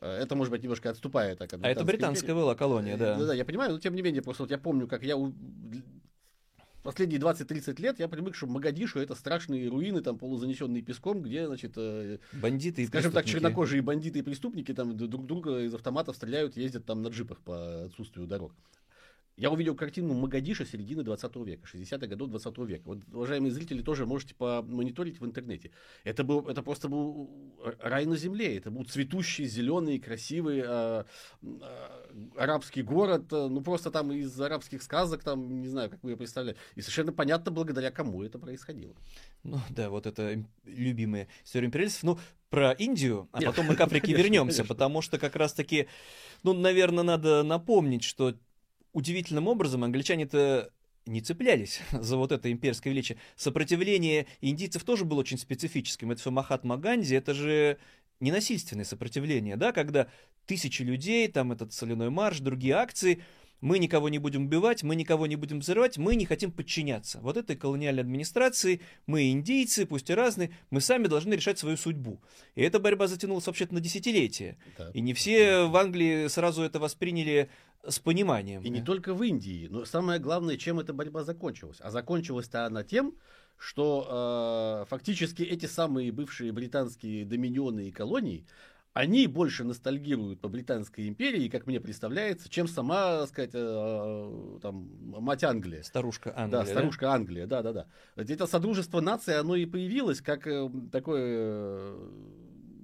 Это, 0.00 0.34
может 0.34 0.50
быть, 0.50 0.64
немножко 0.64 0.90
отступает 0.90 1.40
от 1.42 1.54
А 1.54 1.68
это 1.68 1.84
британская 1.84 2.34
была 2.34 2.56
колония, 2.56 2.96
да. 2.96 3.16
Да, 3.16 3.26
да, 3.26 3.34
я 3.34 3.44
понимаю, 3.44 3.74
но 3.74 3.78
тем 3.78 3.94
не 3.94 4.02
менее, 4.02 4.20
просто 4.20 4.42
вот 4.42 4.50
я 4.50 4.58
помню, 4.58 4.88
как 4.88 5.04
я 5.04 5.16
последние 6.82 7.20
20-30 7.20 7.80
лет 7.80 7.98
я 7.98 8.08
привык, 8.08 8.34
что 8.34 8.46
Магадишу 8.46 8.98
это 8.98 9.14
страшные 9.14 9.68
руины, 9.68 10.00
там 10.00 10.18
полузанесенные 10.18 10.82
песком, 10.82 11.22
где, 11.22 11.46
значит, 11.46 11.72
э, 11.76 12.18
бандиты 12.32 12.86
скажем 12.86 13.12
так, 13.12 13.24
чернокожие 13.24 13.82
бандиты 13.82 14.20
и 14.20 14.22
преступники 14.22 14.72
там 14.74 14.96
друг 14.96 15.26
друга 15.26 15.60
из 15.60 15.74
автоматов 15.74 16.16
стреляют, 16.16 16.56
ездят 16.56 16.84
там 16.84 17.02
на 17.02 17.08
джипах 17.08 17.40
по 17.40 17.84
отсутствию 17.84 18.26
дорог. 18.26 18.52
Я 19.36 19.50
увидел 19.50 19.74
картину 19.74 20.12
Магадиша 20.14 20.66
середины 20.66 21.02
20 21.02 21.36
века, 21.36 21.66
60-х 21.72 22.06
годов 22.06 22.30
20 22.30 22.58
века. 22.58 22.82
Вот, 22.84 22.98
уважаемые 23.12 23.50
зрители, 23.50 23.82
тоже 23.82 24.04
можете 24.04 24.34
помониторить 24.34 25.20
в 25.20 25.24
интернете. 25.24 25.70
Это, 26.04 26.22
был, 26.22 26.46
это 26.48 26.62
просто 26.62 26.88
был 26.88 27.30
рай 27.80 28.04
на 28.04 28.16
земле. 28.16 28.58
Это 28.58 28.70
был 28.70 28.84
цветущий, 28.84 29.46
зеленый, 29.46 29.98
красивый 29.98 30.62
э, 30.64 31.04
э, 31.42 31.56
арабский 32.36 32.82
город. 32.82 33.30
Ну, 33.30 33.62
просто 33.62 33.90
там 33.90 34.12
из 34.12 34.38
арабских 34.38 34.82
сказок, 34.82 35.24
там, 35.24 35.62
не 35.62 35.68
знаю, 35.68 35.88
как 35.88 36.02
вы 36.02 36.10
ее 36.10 36.16
представляете. 36.16 36.60
И 36.74 36.82
совершенно 36.82 37.12
понятно, 37.12 37.50
благодаря 37.50 37.90
кому 37.90 38.22
это 38.22 38.38
происходило. 38.38 38.94
Ну, 39.44 39.60
да, 39.70 39.88
вот 39.88 40.06
это 40.06 40.44
любимая 40.64 41.26
история 41.44 41.66
империалистов. 41.66 42.02
Ну, 42.04 42.18
про 42.50 42.72
Индию, 42.72 43.30
а 43.32 43.40
потом 43.40 43.64
мы 43.64 43.76
к 43.76 43.80
Африке 43.80 44.12
вернемся, 44.12 44.62
потому 44.62 45.00
что 45.00 45.18
как 45.18 45.36
раз-таки, 45.36 45.88
ну, 46.42 46.52
наверное, 46.52 47.02
надо 47.02 47.42
напомнить, 47.42 48.04
что 48.04 48.34
удивительным 48.92 49.48
образом 49.48 49.84
англичане-то 49.84 50.70
не 51.06 51.20
цеплялись 51.20 51.80
за 51.92 52.16
вот 52.16 52.32
это 52.32 52.50
имперское 52.50 52.92
величие. 52.92 53.18
Сопротивление 53.36 54.26
индийцев 54.40 54.84
тоже 54.84 55.04
было 55.04 55.20
очень 55.20 55.38
специфическим. 55.38 56.10
Это 56.10 56.20
все 56.20 56.30
Махатма 56.30 56.76
Ганди, 56.76 57.14
это 57.14 57.34
же 57.34 57.78
ненасильственное 58.20 58.84
сопротивление, 58.84 59.56
да, 59.56 59.72
когда 59.72 60.08
тысячи 60.46 60.82
людей, 60.82 61.26
там 61.28 61.50
этот 61.50 61.72
соляной 61.72 62.10
марш, 62.10 62.38
другие 62.38 62.74
акции– 62.74 63.22
мы 63.62 63.78
никого 63.78 64.10
не 64.10 64.18
будем 64.18 64.46
убивать, 64.46 64.82
мы 64.82 64.94
никого 64.96 65.26
не 65.26 65.36
будем 65.36 65.60
взрывать, 65.60 65.96
мы 65.96 66.16
не 66.16 66.26
хотим 66.26 66.50
подчиняться. 66.50 67.20
Вот 67.20 67.36
этой 67.36 67.56
колониальной 67.56 68.02
администрации, 68.02 68.82
мы 69.06 69.30
индийцы, 69.30 69.86
пусть 69.86 70.10
и 70.10 70.14
разные, 70.14 70.50
мы 70.70 70.80
сами 70.80 71.06
должны 71.06 71.32
решать 71.34 71.58
свою 71.58 71.76
судьбу. 71.76 72.20
И 72.56 72.62
эта 72.62 72.80
борьба 72.80 73.06
затянулась 73.06 73.46
вообще-то 73.46 73.72
на 73.72 73.80
десятилетия. 73.80 74.58
Да. 74.76 74.90
И 74.92 75.00
не 75.00 75.14
все 75.14 75.66
в 75.66 75.76
Англии 75.76 76.26
сразу 76.26 76.62
это 76.62 76.80
восприняли 76.80 77.48
с 77.86 78.00
пониманием. 78.00 78.62
И 78.62 78.68
не 78.68 78.82
только 78.82 79.14
в 79.14 79.22
Индии, 79.22 79.68
но 79.70 79.84
самое 79.84 80.18
главное, 80.18 80.56
чем 80.56 80.80
эта 80.80 80.92
борьба 80.92 81.22
закончилась. 81.22 81.78
А 81.80 81.90
закончилась-то 81.90 82.66
она 82.66 82.82
тем, 82.82 83.14
что 83.58 84.82
э, 84.82 84.90
фактически 84.90 85.42
эти 85.42 85.66
самые 85.66 86.10
бывшие 86.10 86.50
британские 86.50 87.24
доминионы 87.24 87.88
и 87.88 87.92
колонии, 87.92 88.44
они 88.92 89.26
больше 89.26 89.64
ностальгируют 89.64 90.40
по 90.40 90.48
Британской 90.48 91.08
империи, 91.08 91.48
как 91.48 91.66
мне 91.66 91.80
представляется, 91.80 92.48
чем 92.48 92.68
сама, 92.68 93.20
так 93.20 93.28
сказать, 93.28 93.50
э, 93.54 94.58
там, 94.60 94.90
мать 95.00 95.44
Англия. 95.44 95.82
Старушка 95.82 96.32
Англия. 96.36 96.60
Да, 96.60 96.66
старушка 96.66 97.06
да? 97.06 97.14
Англия, 97.14 97.46
да, 97.46 97.62
да, 97.62 97.72
да. 97.72 97.86
Это 98.16 98.46
Содружество 98.46 99.00
нации, 99.00 99.34
оно 99.34 99.56
и 99.56 99.64
появилось 99.64 100.20
как 100.20 100.46
э, 100.46 100.70
такое 100.90 101.22
э, 101.24 102.08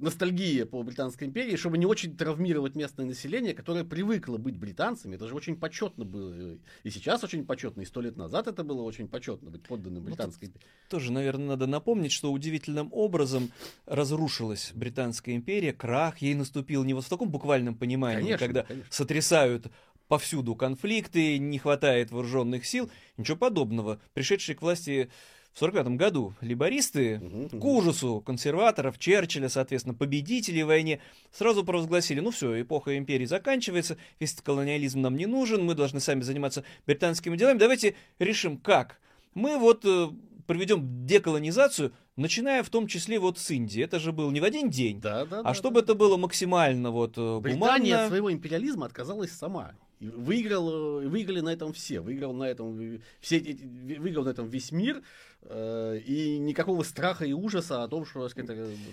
ностальгия 0.00 0.66
по 0.66 0.82
Британской 0.82 1.26
империи, 1.26 1.56
чтобы 1.56 1.78
не 1.78 1.86
очень 1.86 2.16
травмировать 2.16 2.74
местное 2.74 3.06
население, 3.06 3.54
которое 3.54 3.84
привыкло 3.84 4.38
быть 4.38 4.56
британцами. 4.56 5.16
Это 5.16 5.28
же 5.28 5.34
очень 5.34 5.56
почетно 5.56 6.04
было. 6.04 6.58
И 6.82 6.90
сейчас 6.90 7.24
очень 7.24 7.44
почетно, 7.44 7.82
и 7.82 7.84
сто 7.84 8.00
лет 8.00 8.16
назад 8.16 8.46
это 8.46 8.64
было 8.64 8.82
очень 8.82 9.08
почетно 9.08 9.50
быть 9.50 9.62
подданным 9.62 10.02
ну, 10.02 10.08
Британской 10.08 10.48
империи. 10.48 10.66
Тоже, 10.88 11.12
наверное, 11.12 11.48
надо 11.48 11.66
напомнить, 11.66 12.12
что 12.12 12.32
удивительным 12.32 12.88
образом 12.92 13.50
разрушилась 13.86 14.72
Британская 14.74 15.34
империя, 15.34 15.72
крах 15.72 16.18
ей 16.18 16.34
наступил 16.34 16.84
не 16.84 16.94
вот 16.94 17.04
в 17.04 17.08
таком 17.08 17.30
буквальном 17.30 17.74
понимании, 17.74 18.22
конечно, 18.22 18.46
когда 18.46 18.62
конечно. 18.62 18.86
сотрясают 18.90 19.70
повсюду 20.08 20.56
конфликты, 20.56 21.38
не 21.38 21.58
хватает 21.58 22.10
вооруженных 22.10 22.66
сил, 22.66 22.90
ничего 23.16 23.36
подобного. 23.36 24.00
Пришедшие 24.14 24.56
к 24.56 24.62
власти 24.62 25.10
в 25.52 25.62
1945 25.62 25.96
году 25.96 26.34
либористы, 26.40 27.18
угу, 27.18 27.58
к 27.58 27.64
ужасу 27.64 28.20
консерваторов, 28.20 28.98
Черчилля, 28.98 29.48
соответственно, 29.48 29.94
победителей 29.94 30.62
в 30.62 30.68
войне, 30.68 31.00
сразу 31.32 31.64
провозгласили, 31.64 32.20
ну 32.20 32.30
все, 32.30 32.60
эпоха 32.60 32.96
империи 32.96 33.24
заканчивается, 33.24 33.96
весь 34.20 34.34
колониализм 34.34 35.00
нам 35.00 35.16
не 35.16 35.26
нужен, 35.26 35.64
мы 35.64 35.74
должны 35.74 36.00
сами 36.00 36.22
заниматься 36.22 36.64
британскими 36.86 37.36
делами, 37.36 37.58
давайте 37.58 37.96
решим, 38.18 38.58
как. 38.58 39.00
Мы 39.34 39.58
вот 39.58 39.84
э, 39.84 40.08
проведем 40.46 41.06
деколонизацию, 41.06 41.92
начиная 42.16 42.62
в 42.62 42.70
том 42.70 42.86
числе 42.86 43.18
вот 43.18 43.38
с 43.38 43.50
Индии. 43.50 43.82
Это 43.82 43.98
же 43.98 44.12
был 44.12 44.30
не 44.30 44.40
в 44.40 44.44
один 44.44 44.70
день, 44.70 45.00
да, 45.00 45.24
да, 45.24 45.40
а 45.40 45.42
да, 45.44 45.54
чтобы 45.54 45.80
да. 45.80 45.84
это 45.84 45.94
было 45.94 46.16
максимально 46.16 46.90
вот 46.90 47.14
э, 47.16 47.38
Британия 47.40 47.58
гуманно. 47.58 48.02
от 48.02 48.08
своего 48.08 48.32
империализма 48.32 48.86
отказалась 48.86 49.32
сама. 49.32 49.72
Выиграл, 50.00 51.00
э, 51.00 51.08
выиграли 51.08 51.40
на 51.40 51.48
этом 51.50 51.72
все. 51.72 52.00
Выиграл 52.00 52.32
на 52.32 52.44
этом, 52.44 53.00
все, 53.20 53.38
выиграл 53.40 54.24
на 54.24 54.30
этом 54.30 54.48
весь 54.48 54.70
мир. 54.70 55.02
Э, 55.42 55.98
и 56.04 56.38
никакого 56.38 56.82
страха 56.82 57.24
и 57.24 57.32
ужаса 57.32 57.82
о 57.82 57.88
том, 57.88 58.06
что... 58.06 58.28
Сказать, 58.28 58.50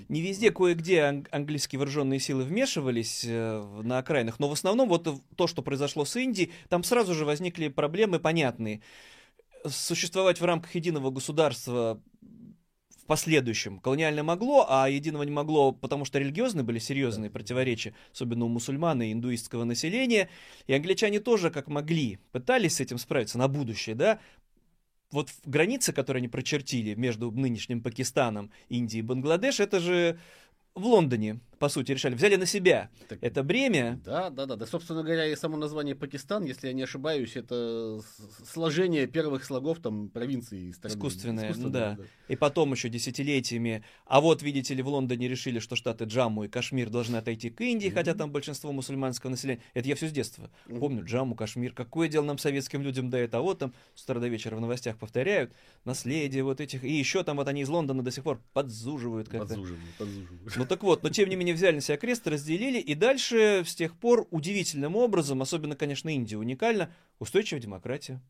Не 0.09 0.21
везде, 0.21 0.51
кое-где 0.51 1.01
ан- 1.01 1.27
английские 1.31 1.79
вооруженные 1.79 2.19
силы 2.19 2.43
вмешивались 2.43 3.23
э, 3.25 3.81
на 3.83 3.99
окраинах, 3.99 4.39
но 4.39 4.47
в 4.49 4.53
основном 4.53 4.89
вот 4.89 5.07
то, 5.35 5.47
что 5.47 5.61
произошло 5.61 6.05
с 6.05 6.15
Индией, 6.15 6.51
там 6.69 6.83
сразу 6.83 7.13
же 7.13 7.25
возникли 7.25 7.67
проблемы 7.67 8.19
понятные. 8.19 8.81
Существовать 9.67 10.39
в 10.39 10.45
рамках 10.45 10.75
единого 10.75 11.09
государства 11.09 11.99
в 13.05 13.07
последующем 13.07 13.79
колониально 13.79 14.23
могло, 14.23 14.65
а 14.67 14.89
единого 14.89 15.21
не 15.21 15.31
могло, 15.31 15.71
потому 15.71 16.05
что 16.05 16.17
религиозные 16.17 16.63
были 16.63 16.79
серьезные 16.79 17.29
противоречия, 17.29 17.93
особенно 18.11 18.45
у 18.45 18.47
мусульман 18.47 19.03
и 19.03 19.11
индуистского 19.11 19.63
населения. 19.63 20.27
И 20.65 20.73
англичане 20.73 21.19
тоже, 21.19 21.51
как 21.51 21.67
могли, 21.67 22.17
пытались 22.31 22.77
с 22.77 22.79
этим 22.79 22.97
справиться 22.97 23.37
на 23.37 23.47
будущее, 23.47 23.95
да, 23.95 24.19
вот 25.11 25.29
границы, 25.45 25.93
которые 25.93 26.21
они 26.21 26.29
прочертили 26.29 26.95
между 26.95 27.29
нынешним 27.29 27.83
Пакистаном, 27.83 28.49
Индией 28.69 29.03
и 29.03 29.05
Бангладеш, 29.05 29.59
это 29.59 29.79
же 29.79 30.19
в 30.73 30.87
Лондоне, 30.87 31.39
по 31.59 31.69
сути, 31.69 31.91
решали, 31.91 32.15
взяли 32.15 32.35
на 32.35 32.45
себя 32.45 32.89
так, 33.07 33.19
это 33.21 33.43
бремя. 33.43 33.99
Да, 34.03 34.29
да, 34.29 34.45
да, 34.45 34.55
да. 34.55 34.65
Собственно 34.65 35.03
говоря, 35.03 35.27
и 35.27 35.35
само 35.35 35.57
название 35.57 35.95
Пакистан, 35.95 36.43
если 36.43 36.67
я 36.67 36.73
не 36.73 36.83
ошибаюсь, 36.83 37.35
это 37.35 37.99
сложение 38.45 39.07
первых 39.07 39.43
слогов 39.43 39.79
там 39.79 40.09
провинции 40.09 40.71
страны. 40.71 40.93
Искусственное, 40.93 41.45
Искусственное 41.45 41.71
да. 41.71 41.95
да. 41.97 42.03
И 42.27 42.35
потом 42.35 42.71
еще 42.73 42.89
десятилетиями. 42.89 43.83
А 44.05 44.21
вот, 44.21 44.41
видите 44.41 44.73
ли, 44.73 44.81
в 44.81 44.87
Лондоне 44.87 45.27
решили, 45.27 45.59
что 45.59 45.75
штаты 45.75 46.05
Джамму 46.05 46.45
и 46.45 46.47
Кашмир 46.47 46.89
должны 46.89 47.17
отойти 47.17 47.49
к 47.49 47.61
Индии, 47.61 47.87
mm-hmm. 47.87 47.93
хотя 47.93 48.13
там 48.13 48.31
большинство 48.31 48.71
мусульманского 48.71 49.31
населения. 49.31 49.61
Это 49.73 49.87
я 49.87 49.95
все 49.95 50.07
с 50.07 50.11
детства 50.11 50.49
mm-hmm. 50.67 50.79
помню. 50.79 51.05
Джамму, 51.05 51.35
Кашмир. 51.35 51.73
Какое 51.73 52.07
дело 52.07 52.25
нам, 52.25 52.37
советским 52.37 52.81
людям, 52.81 53.09
до 53.09 53.17
этого? 53.17 53.43
Вот 53.43 53.59
там 53.59 53.73
с 53.95 54.03
утра 54.03 54.19
до 54.19 54.27
вечера 54.27 54.55
в 54.55 54.61
новостях 54.61 54.97
повторяют. 54.97 55.53
Наследие 55.85 56.43
вот 56.43 56.61
этих. 56.61 56.83
И 56.83 56.91
еще 56.91 57.23
там 57.23 57.37
вот 57.37 57.47
они 57.47 57.61
из 57.61 57.69
Лондона 57.69 58.03
до 58.03 58.11
сих 58.11 58.23
пор 58.23 58.41
подзуживают 58.53 59.29
как-то. 59.29 59.47
Подзуживают, 59.47 59.95
подзуживают. 59.97 60.55
Ну 60.55 60.65
так 60.65 60.83
вот, 60.83 61.03
но 61.03 61.09
тем 61.09 61.29
не 61.29 61.35
менее 61.35 61.44
взяли 61.53 61.75
на 61.75 61.81
себя 61.81 61.97
крест, 61.97 62.27
разделили, 62.27 62.79
и 62.79 62.95
дальше 62.95 63.63
с 63.65 63.75
тех 63.75 63.97
пор 63.97 64.27
удивительным 64.31 64.95
образом, 64.95 65.41
особенно, 65.41 65.75
конечно, 65.75 66.09
Индия 66.09 66.37
уникально, 66.37 66.93
устойчивая 67.19 67.61
демократия. 67.61 68.21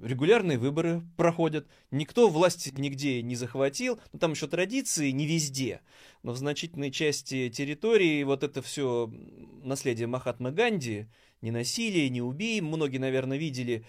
Регулярные 0.00 0.58
выборы 0.58 1.02
проходят, 1.16 1.66
никто 1.90 2.28
власти 2.28 2.72
нигде 2.76 3.20
не 3.20 3.34
захватил, 3.34 3.98
но 4.12 4.20
там 4.20 4.32
еще 4.32 4.46
традиции 4.46 5.10
не 5.10 5.26
везде, 5.26 5.80
но 6.22 6.32
в 6.32 6.36
значительной 6.36 6.92
части 6.92 7.50
территории 7.50 8.22
вот 8.22 8.44
это 8.44 8.62
все 8.62 9.12
наследие 9.64 10.06
Махатмы 10.06 10.52
Ганди, 10.52 11.08
не 11.40 11.50
насилие, 11.50 12.08
не 12.10 12.22
убей, 12.22 12.60
многие, 12.60 12.98
наверное, 12.98 13.38
видели 13.38 13.84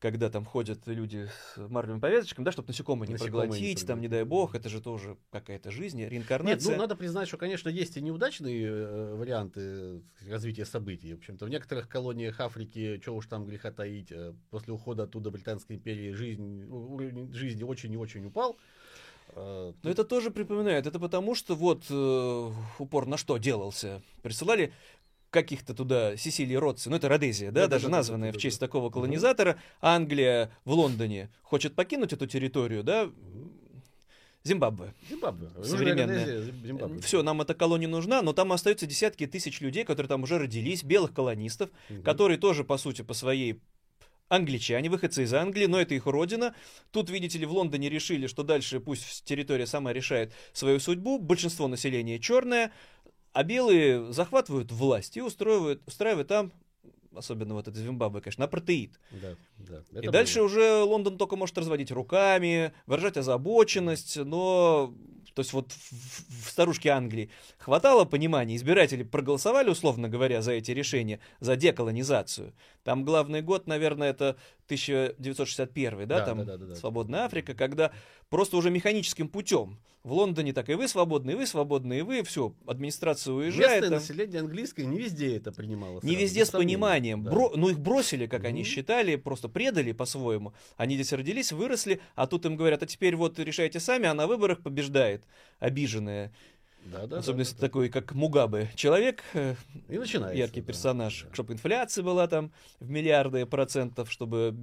когда 0.00 0.30
там 0.30 0.44
ходят 0.44 0.86
люди 0.86 1.28
с 1.28 1.58
марлевыми 1.68 2.00
повязочками, 2.00 2.44
да, 2.44 2.52
чтобы 2.52 2.68
насекомые 2.68 3.06
не 3.06 3.14
Насекомые 3.14 3.46
не 3.46 3.50
проглотить, 3.50 3.86
там, 3.86 4.00
не 4.00 4.08
дай 4.08 4.24
бог, 4.24 4.54
это 4.54 4.68
же 4.68 4.80
тоже 4.80 5.16
какая-то 5.30 5.70
жизнь, 5.70 5.98
Нет, 5.98 6.10
реинкарнация. 6.10 6.72
ну 6.72 6.78
надо 6.78 6.96
признать, 6.96 7.28
что, 7.28 7.36
конечно, 7.36 7.68
есть 7.68 7.96
и 7.98 8.00
неудачные 8.00 8.66
э, 8.66 9.14
варианты 9.14 9.60
э, 9.60 10.00
развития 10.28 10.64
событий. 10.64 11.12
В 11.12 11.18
общем-то, 11.18 11.44
в 11.44 11.50
некоторых 11.50 11.88
колониях 11.88 12.40
Африки, 12.40 12.98
что 13.02 13.14
уж 13.14 13.26
там 13.26 13.44
греха 13.44 13.70
таить, 13.72 14.10
э, 14.10 14.32
после 14.50 14.72
ухода 14.72 15.02
оттуда 15.02 15.30
Британской 15.30 15.76
империи 15.76 16.12
жизнь, 16.12 16.64
уровень 16.64 17.32
жизни 17.34 17.62
очень 17.62 17.92
и 17.92 17.96
очень 17.96 18.24
упал. 18.24 18.56
Но 19.36 19.74
это 19.84 20.02
тоже 20.02 20.32
припоминает. 20.32 20.88
Это 20.88 20.98
потому, 20.98 21.36
что 21.36 21.54
вот 21.54 21.84
э, 21.88 22.50
упор 22.80 23.06
на 23.06 23.16
что 23.16 23.36
делался. 23.36 24.02
Присылали 24.22 24.72
каких-то 25.30 25.74
туда 25.74 26.16
Сесилии 26.16 26.54
Ротси, 26.56 26.88
ну 26.88 26.96
это 26.96 27.08
Родезия, 27.08 27.50
да, 27.52 27.62
Да-да-да-да-да-да-да. 27.62 27.76
даже 27.78 27.88
названная 27.88 28.32
в 28.32 28.36
честь 28.36 28.58
такого 28.60 28.90
колонизатора. 28.90 29.58
Англия 29.80 30.50
в 30.64 30.72
Лондоне 30.72 31.30
хочет 31.42 31.74
покинуть 31.74 32.12
эту 32.12 32.26
территорию, 32.26 32.82
да, 32.82 33.10
Зимбабве. 34.42 34.94
Зимбабве. 35.10 35.50
Современная. 35.62 36.42
Зимбабве. 36.64 37.00
Все, 37.02 37.22
нам 37.22 37.42
эта 37.42 37.52
колония 37.54 37.88
нужна, 37.88 38.22
но 38.22 38.32
там 38.32 38.52
остаются 38.52 38.86
десятки 38.86 39.26
тысяч 39.26 39.60
людей, 39.60 39.84
которые 39.84 40.08
там 40.08 40.22
уже 40.22 40.38
родились, 40.38 40.82
белых 40.82 41.12
колонистов, 41.12 41.68
Мгм. 41.90 42.02
которые 42.02 42.38
тоже, 42.38 42.64
по 42.64 42.78
сути, 42.78 43.02
по 43.02 43.12
своей 43.12 43.60
англичане, 44.28 44.88
выходцы 44.88 45.24
из 45.24 45.34
Англии, 45.34 45.66
но 45.66 45.80
это 45.80 45.94
их 45.94 46.06
родина. 46.06 46.54
Тут, 46.92 47.10
видите 47.10 47.36
ли, 47.36 47.44
в 47.46 47.52
Лондоне 47.52 47.90
решили, 47.90 48.28
что 48.28 48.42
дальше 48.44 48.78
пусть 48.80 49.24
территория 49.24 49.66
сама 49.66 49.92
решает 49.92 50.32
свою 50.52 50.78
судьбу. 50.80 51.18
Большинство 51.18 51.66
населения 51.68 52.18
черное, 52.20 52.70
а 53.32 53.42
белые 53.44 54.12
захватывают 54.12 54.72
власть 54.72 55.16
и 55.16 55.22
устраивают, 55.22 55.82
устраивают 55.86 56.28
там, 56.28 56.52
особенно 57.14 57.54
вот 57.54 57.68
это 57.68 57.78
Зимбабве, 57.78 58.20
конечно, 58.20 58.44
апартеид. 58.44 58.98
Да, 59.10 59.34
да. 59.58 59.82
И 59.92 60.02
Это 60.04 60.10
дальше 60.12 60.38
было. 60.38 60.46
уже 60.46 60.82
Лондон 60.82 61.18
только 61.18 61.36
может 61.36 61.56
разводить 61.58 61.90
руками, 61.90 62.72
выражать 62.86 63.16
озабоченность, 63.16 64.16
но... 64.16 64.94
То 65.34 65.40
есть 65.42 65.52
вот 65.52 65.70
в- 65.70 66.46
в 66.46 66.50
старушке 66.50 66.88
Англии 66.88 67.30
хватало 67.58 68.04
понимания, 68.04 68.56
избиратели 68.56 69.04
проголосовали, 69.04 69.70
условно 69.70 70.08
говоря, 70.08 70.42
за 70.42 70.52
эти 70.52 70.72
решения, 70.72 71.20
за 71.38 71.54
деколонизацию. 71.54 72.52
Там 72.84 73.04
главный 73.04 73.42
год, 73.42 73.66
наверное, 73.66 74.10
это 74.10 74.36
1961, 74.66 76.06
да, 76.06 76.18
Да, 76.20 76.24
там 76.24 76.44
да, 76.44 76.56
да, 76.56 76.66
да. 76.66 76.74
Свободная 76.74 77.20
Африка, 77.24 77.54
когда 77.54 77.92
просто 78.28 78.56
уже 78.56 78.70
механическим 78.70 79.28
путем 79.28 79.78
в 80.02 80.12
Лондоне 80.12 80.54
так 80.54 80.70
и 80.70 80.74
вы 80.74 80.88
свободны, 80.88 81.32
и 81.32 81.34
вы 81.34 81.46
свободны, 81.46 81.98
и 81.98 82.02
вы, 82.02 82.22
все, 82.22 82.54
администрация 82.66 83.34
уезжает. 83.34 83.82
Местное 83.82 83.90
там. 83.90 83.98
население 83.98 84.40
английское 84.40 84.86
не 84.86 84.98
везде 84.98 85.36
это 85.36 85.52
принимало. 85.52 85.94
Не 85.96 86.00
сразу, 86.12 86.16
везде 86.16 86.40
без 86.40 86.48
с 86.48 86.50
пониманием. 86.52 87.22
Да. 87.24 87.30
Бро- 87.32 87.52
ну, 87.54 87.68
их 87.68 87.78
бросили, 87.80 88.26
как 88.26 88.44
они 88.44 88.62
Мгм. 88.62 88.68
считали, 88.68 89.16
просто 89.16 89.48
предали 89.50 89.92
по-своему. 89.92 90.54
Они 90.78 90.94
здесь 90.94 91.12
родились, 91.12 91.52
выросли, 91.52 92.00
а 92.14 92.26
тут 92.26 92.46
им 92.46 92.56
говорят, 92.56 92.82
а 92.82 92.86
теперь 92.86 93.14
вот 93.14 93.38
решайте 93.38 93.78
сами, 93.78 94.06
а 94.06 94.14
на 94.14 94.26
выборах 94.26 94.62
побеждает 94.62 95.24
обиженная. 95.58 96.32
Да, 96.84 97.06
да, 97.06 97.18
Особенно 97.18 97.36
да, 97.36 97.40
если 97.42 97.54
да, 97.54 97.60
да. 97.60 97.66
такой, 97.66 97.88
как 97.88 98.12
Мугабе, 98.12 98.70
человек, 98.74 99.22
э, 99.34 99.54
И 99.88 99.98
начинается. 99.98 100.36
яркий 100.38 100.60
да, 100.60 100.66
персонаж, 100.66 101.22
да. 101.28 101.34
чтобы 101.34 101.52
инфляция 101.52 102.02
была 102.02 102.26
там 102.26 102.52
в 102.80 102.88
миллиарды 102.90 103.46
процентов, 103.46 104.10
чтобы 104.10 104.54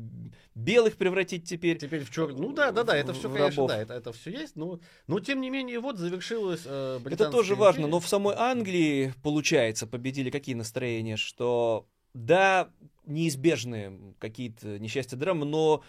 белых 0.56 0.98
превратить 0.98 1.48
теперь. 1.48 1.78
Теперь 1.78 2.04
в 2.04 2.12
черный. 2.12 2.40
Ну 2.40 2.54
да, 2.54 2.72
да, 2.72 2.84
да, 2.84 2.98
это 2.98 3.14
все, 3.14 3.30
конечно, 3.30 3.64
рабов. 3.64 3.70
да, 3.70 3.82
это, 3.82 3.94
это 3.94 4.12
все 4.14 4.32
есть, 4.32 4.56
но, 4.56 4.80
но 5.08 5.20
тем 5.20 5.40
не 5.42 5.50
менее, 5.50 5.80
вот 5.80 5.98
завершилось. 5.98 6.64
э, 6.66 7.00
Это 7.06 7.30
тоже 7.30 7.56
важно, 7.56 7.82
империя. 7.82 7.92
но 7.92 8.00
в 8.00 8.08
самой 8.08 8.36
Англии, 8.36 9.14
получается, 9.24 9.88
победили 9.88 10.30
какие 10.30 10.56
настроения, 10.56 11.18
что 11.18 11.88
да, 12.14 12.70
неизбежные 13.06 14.16
какие-то 14.20 14.80
несчастья, 14.80 15.16
драмы, 15.18 15.46
но 15.46 15.84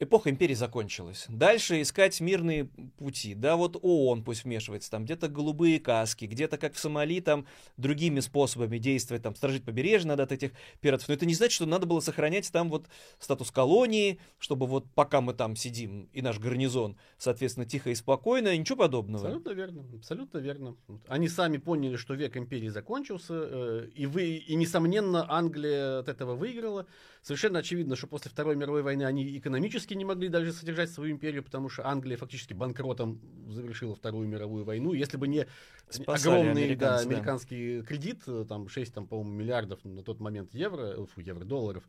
эпоха 0.00 0.30
империи 0.30 0.54
закончилась. 0.54 1.26
Дальше 1.28 1.82
искать 1.82 2.20
мирные 2.20 2.64
пути. 2.98 3.34
Да, 3.34 3.56
вот 3.56 3.78
ООН 3.80 4.24
пусть 4.24 4.44
вмешивается, 4.44 4.90
там 4.90 5.04
где-то 5.04 5.28
голубые 5.28 5.78
каски, 5.78 6.24
где-то 6.24 6.56
как 6.56 6.74
в 6.74 6.78
Сомали, 6.78 7.20
там 7.20 7.46
другими 7.76 8.20
способами 8.20 8.78
действовать, 8.78 9.22
там 9.22 9.36
сторожить 9.36 9.64
побережье 9.64 10.08
надо 10.08 10.22
от 10.22 10.32
этих 10.32 10.52
пиратов. 10.80 11.08
Но 11.08 11.14
это 11.14 11.26
не 11.26 11.34
значит, 11.34 11.52
что 11.52 11.66
надо 11.66 11.86
было 11.86 12.00
сохранять 12.00 12.50
там 12.50 12.70
вот 12.70 12.86
статус 13.18 13.50
колонии, 13.50 14.18
чтобы 14.38 14.66
вот 14.66 14.86
пока 14.94 15.20
мы 15.20 15.34
там 15.34 15.54
сидим 15.54 16.08
и 16.12 16.22
наш 16.22 16.38
гарнизон, 16.38 16.96
соответственно, 17.18 17.66
тихо 17.66 17.90
и 17.90 17.94
спокойно, 17.94 18.56
ничего 18.56 18.78
подобного. 18.78 19.26
Абсолютно 19.26 19.50
верно, 19.50 19.84
абсолютно 19.94 20.38
верно. 20.38 20.76
Они 21.08 21.28
сами 21.28 21.58
поняли, 21.58 21.96
что 21.96 22.14
век 22.14 22.36
империи 22.38 22.68
закончился, 22.68 23.34
э, 23.34 23.88
и, 23.94 24.06
вы, 24.06 24.36
и, 24.36 24.54
несомненно, 24.54 25.30
Англия 25.30 25.98
от 25.98 26.08
этого 26.08 26.34
выиграла. 26.34 26.86
Совершенно 27.22 27.58
очевидно, 27.58 27.96
что 27.96 28.06
после 28.06 28.30
Второй 28.30 28.56
мировой 28.56 28.82
войны 28.82 29.02
они 29.02 29.36
экономически 29.36 29.92
не 29.92 30.06
могли 30.06 30.28
даже 30.28 30.52
содержать 30.52 30.90
свою 30.90 31.12
империю, 31.12 31.42
потому 31.42 31.68
что 31.68 31.86
Англия 31.86 32.16
фактически 32.16 32.54
банкротом 32.54 33.20
завершила 33.48 33.94
Вторую 33.94 34.26
мировую 34.26 34.64
войну. 34.64 34.94
Если 34.94 35.18
бы 35.18 35.28
не 35.28 35.46
Спасали 35.90 36.40
огромный 36.40 36.54
да, 36.76 36.96
американцы, 36.96 37.04
да. 37.04 37.10
американский 37.10 37.82
кредит, 37.82 38.22
э, 38.26 38.46
там 38.48 38.68
6, 38.68 38.94
там, 38.94 39.06
по-моему, 39.06 39.32
миллиардов 39.32 39.84
на 39.84 40.02
тот 40.02 40.18
момент 40.18 40.54
евро, 40.54 40.82
э, 40.82 41.06
фу, 41.06 41.20
евро, 41.20 41.44
долларов, 41.44 41.84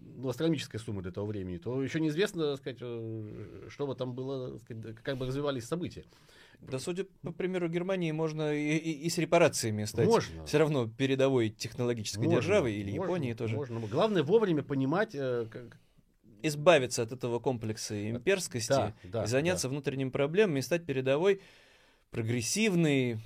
ну, 0.00 0.28
астрономическая 0.28 0.80
сумма 0.80 1.00
для 1.00 1.12
того 1.12 1.28
времени, 1.28 1.56
то 1.56 1.82
еще 1.82 2.00
неизвестно, 2.00 2.52
так 2.52 2.60
сказать, 2.60 2.78
э, 2.82 3.68
что 3.70 3.86
бы 3.86 3.94
там 3.94 4.14
было, 4.14 4.52
так 4.52 4.62
сказать, 4.62 4.96
как 5.02 5.16
бы 5.16 5.26
развивались 5.26 5.64
события. 5.64 6.04
Да, 6.70 6.78
судя 6.78 7.04
по 7.22 7.32
примеру 7.32 7.68
Германии, 7.68 8.10
можно 8.12 8.54
и, 8.54 8.76
и- 8.76 9.06
и 9.06 9.10
с 9.10 9.18
репарациями 9.18 9.84
стать 9.84 10.06
Можно. 10.06 10.46
все 10.46 10.58
равно 10.58 10.88
передовой 10.88 11.50
технологической 11.50 12.24
Можно, 12.24 12.40
державой 12.40 12.74
или 12.74 12.90
можно, 12.96 13.02
Японии 13.12 13.32
тоже. 13.34 13.56
Можно. 13.56 13.80
Главное 13.80 14.22
вовремя 14.22 14.62
понимать, 14.62 15.14
э, 15.14 15.46
как- 15.50 15.78
Избавиться 16.42 17.02
от 17.02 17.12
этого 17.12 17.38
комплекса 17.38 18.10
имперскости 18.10 18.68
да, 18.68 18.94
да, 19.04 19.24
и 19.24 19.26
заняться 19.26 19.68
внутренними 19.68 20.10
проблемами 20.10 20.58
и 20.58 20.62
стать 20.62 20.84
передовой, 20.84 21.40
прогрессивной, 22.10 23.18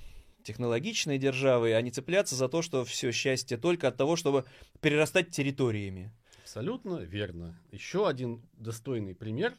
технологичной 0.45 1.19
державой, 1.19 1.77
а 1.77 1.83
не 1.83 1.91
цепляться 1.91 2.35
за 2.37 2.49
то, 2.49 2.63
что 2.63 2.85
все 2.85 3.11
счастье 3.13 3.57
только 3.57 3.89
от 3.89 3.97
того, 3.97 4.17
чтобы 4.17 4.45
перерастать 4.81 5.31
территориями. 5.31 6.13
абсолютно 6.43 7.01
верно. 7.01 7.59
Еще 7.73 8.09
один 8.09 8.43
достойный 8.55 9.15
пример. 9.15 9.55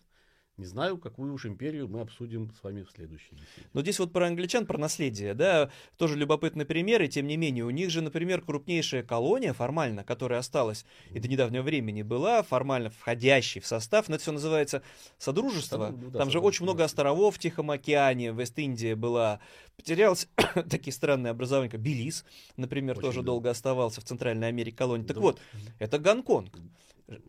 Не 0.59 0.65
знаю, 0.65 0.97
какую 0.97 1.33
уж 1.33 1.45
империю 1.45 1.87
мы 1.87 2.01
обсудим 2.01 2.51
с 2.51 2.61
вами 2.61 2.83
в 2.83 2.91
следующей 2.91 3.31
беседе. 3.31 3.67
Но 3.71 3.81
здесь 3.81 3.97
вот 3.97 4.11
про 4.11 4.27
англичан, 4.27 4.65
про 4.65 4.77
наследие, 4.77 5.33
да, 5.33 5.69
тоже 5.95 6.17
любопытный 6.17 6.65
пример, 6.65 7.01
и 7.01 7.07
тем 7.07 7.27
не 7.27 7.37
менее, 7.37 7.63
у 7.63 7.69
них 7.69 7.89
же, 7.89 8.01
например, 8.01 8.41
крупнейшая 8.41 9.03
колония 9.03 9.53
формально, 9.53 10.03
которая 10.03 10.39
осталась 10.39 10.85
и 11.11 11.19
до 11.19 11.29
недавнего 11.29 11.61
времени 11.63 12.01
была, 12.01 12.43
формально 12.43 12.89
входящей 12.89 13.61
в 13.61 13.67
состав, 13.67 14.09
но 14.09 14.15
это 14.15 14.21
все 14.23 14.33
называется 14.33 14.83
Содружество. 15.17 15.77
Содру- 15.91 15.97
ну 16.03 16.09
да, 16.11 16.19
Там 16.19 16.29
же 16.29 16.39
очень 16.41 16.63
много 16.63 16.83
островов 16.83 17.37
в 17.37 17.39
Тихом 17.39 17.71
океане, 17.71 18.33
Вест-Индия 18.33 18.95
была, 18.97 19.39
потерялось 19.77 20.27
такие 20.69 20.91
странные 20.91 21.31
образования, 21.31 21.69
как 21.69 21.79
Белиз, 21.79 22.25
например, 22.57 22.95
Очень, 22.97 23.01
тоже 23.07 23.19
да. 23.21 23.27
долго 23.27 23.49
оставался 23.49 24.01
в 24.01 24.03
Центральной 24.03 24.49
Америке 24.49 24.75
колонии. 24.75 25.05
Так 25.05 25.15
Да. 25.15 25.21
вот, 25.21 25.39
это 25.79 25.99
Гонконг. 25.99 26.53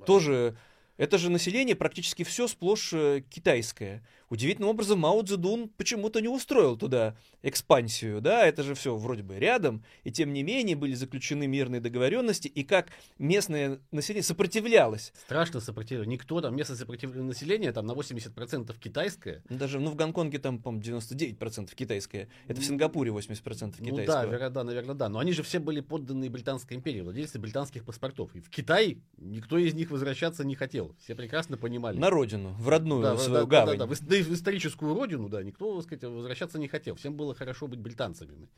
Тоже 0.05 0.57
это 1.01 1.17
же 1.17 1.31
население 1.31 1.75
практически 1.75 2.25
все 2.25 2.47
сплошь 2.47 2.93
э, 2.93 3.23
китайское. 3.31 4.03
Удивительным 4.29 4.69
образом 4.69 4.99
Мао 4.99 5.23
Цзэдун 5.23 5.71
почему-то 5.71 6.21
не 6.21 6.29
устроил 6.29 6.77
туда 6.77 7.17
экспансию, 7.43 8.21
да, 8.21 8.47
это 8.47 8.63
же 8.63 8.75
все 8.75 8.95
вроде 8.95 9.23
бы 9.23 9.39
рядом, 9.39 9.83
и 10.05 10.13
тем 10.13 10.33
не 10.35 10.43
менее 10.43 10.77
были 10.77 10.93
заключены 10.93 11.47
мирные 11.47 11.81
договоренности, 11.81 12.49
и 12.49 12.63
как 12.65 12.91
местное 13.19 13.81
население 13.91 14.23
сопротивлялось. 14.23 15.15
Страшно 15.25 15.61
сопротивление. 15.61 16.13
Никто 16.13 16.41
там, 16.43 16.55
местное 16.55 16.77
сопротивление 16.77 17.25
населения 17.25 17.73
там 17.73 17.87
на 17.87 17.93
80% 17.93 18.79
китайское. 18.79 19.43
Ну, 19.49 19.57
Даже, 19.57 19.81
ну, 19.81 19.91
в 19.91 19.97
Гонконге 19.97 20.39
там, 20.39 20.59
по-моему, 20.59 21.01
99% 21.01 21.75
китайское. 21.75 22.29
Это 22.47 22.61
в 22.61 22.65
Сингапуре 22.65 23.11
80% 23.11 23.77
Ну 23.79 23.97
да, 24.05 24.27
веро- 24.27 24.51
да, 24.51 24.65
наверное, 24.65 24.95
да. 24.95 25.09
Но 25.09 25.19
они 25.19 25.33
же 25.33 25.43
все 25.43 25.61
были 25.61 25.81
подданные 25.81 26.29
Британской 26.29 26.77
империи, 26.77 27.01
владельцы 27.01 27.39
британских 27.39 27.87
паспортов. 27.87 28.37
И 28.37 28.41
в 28.41 28.51
Китай 28.51 28.99
никто 29.17 29.57
из 29.57 29.73
них 29.73 29.91
возвращаться 29.91 30.45
не 30.45 30.55
хотел. 30.55 30.89
Все 30.98 31.14
прекрасно 31.14 31.57
понимали. 31.57 31.96
На 31.98 32.11
родину, 32.11 32.55
в 32.59 32.68
родную 32.68 33.03
Да, 33.03 33.16
свою 33.16 33.33
да, 33.33 33.40
да, 33.40 33.46
гавань. 33.46 33.79
да, 33.79 33.87
да. 33.87 33.94
Да 34.00 34.16
в 34.16 34.33
историческую 34.35 34.94
родину, 34.94 35.29
да, 35.29 35.42
никто, 35.42 35.74
так 35.76 35.85
сказать, 35.85 36.05
возвращаться 36.05 36.59
не 36.59 36.68
хотел. 36.68 36.94
Всем 36.96 37.14
было 37.16 37.35
хорошо 37.35 37.66
быть 37.66 37.79
британцами. 37.81 38.48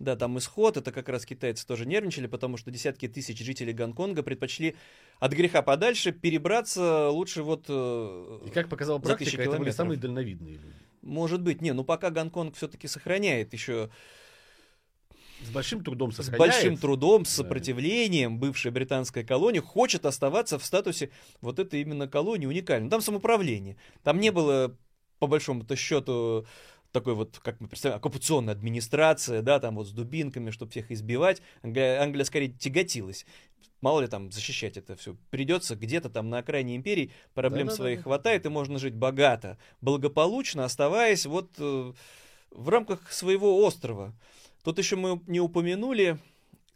Да, 0.00 0.16
там 0.16 0.36
исход, 0.38 0.76
это 0.76 0.90
как 0.90 1.08
раз 1.08 1.24
китайцы 1.24 1.64
тоже 1.64 1.86
нервничали, 1.86 2.26
потому 2.26 2.56
что 2.56 2.70
десятки 2.72 3.06
тысяч 3.06 3.38
жителей 3.38 3.72
Гонконга 3.72 4.24
предпочли 4.24 4.74
от 5.20 5.32
греха 5.32 5.62
подальше 5.62 6.10
перебраться 6.10 7.10
лучше 7.10 7.42
вот... 7.44 7.66
э, 7.68 8.40
И 8.46 8.50
как 8.50 8.68
показала 8.68 8.98
За 8.98 9.04
практика, 9.04 9.40
это 9.42 9.56
были 9.56 9.70
самые 9.70 9.98
дальновидные 9.98 10.54
люди. 10.54 10.74
Может 11.02 11.42
быть, 11.42 11.60
не, 11.60 11.72
ну 11.72 11.84
пока 11.84 12.10
Гонконг 12.10 12.56
все-таки 12.56 12.88
сохраняет 12.88 13.52
еще 13.52 13.90
С 15.42 15.50
большим 15.50 15.84
трудом 15.84 16.12
с 16.12 16.30
большим 16.30 16.76
трудом, 16.76 17.24
с 17.24 17.28
Да. 17.28 17.42
сопротивлением 17.42 18.38
бывшая 18.38 18.70
британская 18.70 19.24
колония 19.24 19.60
хочет 19.60 20.06
оставаться 20.06 20.58
в 20.58 20.64
статусе 20.64 21.10
вот 21.40 21.58
этой 21.58 21.80
именно 21.80 22.08
колонии 22.08 22.46
уникальной. 22.46 22.88
Там 22.88 23.00
самоуправление. 23.00 23.76
Там 24.02 24.20
не 24.20 24.30
было, 24.30 24.76
по 25.18 25.26
большому-то 25.26 25.76
счету, 25.76 26.46
такой 26.92 27.14
вот, 27.14 27.40
как 27.42 27.60
мы 27.60 27.68
представляем, 27.68 27.98
оккупационная 27.98 28.54
администрация, 28.54 29.42
да, 29.42 29.58
там 29.58 29.74
вот 29.74 29.88
с 29.88 29.90
дубинками, 29.90 30.50
чтобы 30.50 30.70
всех 30.70 30.90
избивать. 30.90 31.42
Англия, 31.62 32.00
Англия 32.00 32.24
скорее 32.24 32.48
тяготилась 32.48 33.26
мало 33.84 34.00
ли 34.00 34.06
там 34.06 34.32
защищать 34.32 34.78
это 34.78 34.96
все 34.96 35.14
придется, 35.30 35.76
где-то 35.76 36.08
там 36.08 36.30
на 36.30 36.38
окраине 36.38 36.74
империи 36.74 37.12
проблем 37.34 37.66
Да-да-да. 37.66 37.76
своих 37.76 38.02
хватает, 38.04 38.46
и 38.46 38.48
можно 38.48 38.78
жить 38.78 38.94
богато, 38.94 39.58
благополучно, 39.82 40.64
оставаясь 40.64 41.26
вот 41.26 41.50
э, 41.58 41.92
в 42.50 42.68
рамках 42.70 43.12
своего 43.12 43.58
острова. 43.62 44.14
Тут 44.64 44.78
еще 44.78 44.96
мы 44.96 45.20
не 45.26 45.40
упомянули, 45.40 46.18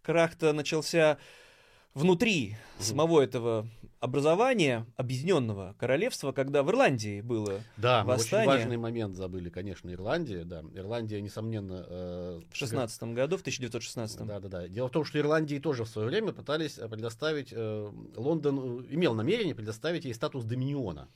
крах-то 0.02 0.52
начался 0.52 1.16
внутри 1.94 2.56
самого 2.78 3.22
этого 3.22 3.66
образования 3.98 4.86
объединенного 4.96 5.74
королевства, 5.78 6.32
когда 6.32 6.62
в 6.62 6.70
Ирландии 6.70 7.22
было 7.22 7.62
Да, 7.78 8.04
мы 8.04 8.12
очень 8.12 8.18
Восстание. 8.20 8.46
важный 8.46 8.76
момент 8.76 9.16
забыли, 9.16 9.48
конечно, 9.48 9.90
Ирландия. 9.90 10.44
Да, 10.44 10.62
Ирландия, 10.74 11.20
несомненно... 11.20 11.84
э, 11.88 12.40
в 12.52 12.54
16 12.56 13.02
году, 13.14 13.38
в 13.38 13.40
1916. 13.40 14.26
Да, 14.26 14.38
да, 14.38 14.48
да. 14.48 14.68
Дело 14.68 14.88
в 14.88 14.92
том, 14.92 15.04
что 15.04 15.18
Ирландии 15.18 15.58
тоже 15.58 15.84
в 15.84 15.88
свое 15.88 16.08
время 16.08 16.32
пытались 16.32 16.74
предоставить, 16.74 17.48
э, 17.52 17.92
Лондон 18.16 18.84
э, 18.84 18.94
имел 18.94 19.14
намерение 19.14 19.54
предоставить 19.54 20.04
ей 20.04 20.14
статус 20.14 20.44
доминиона. 20.44 21.08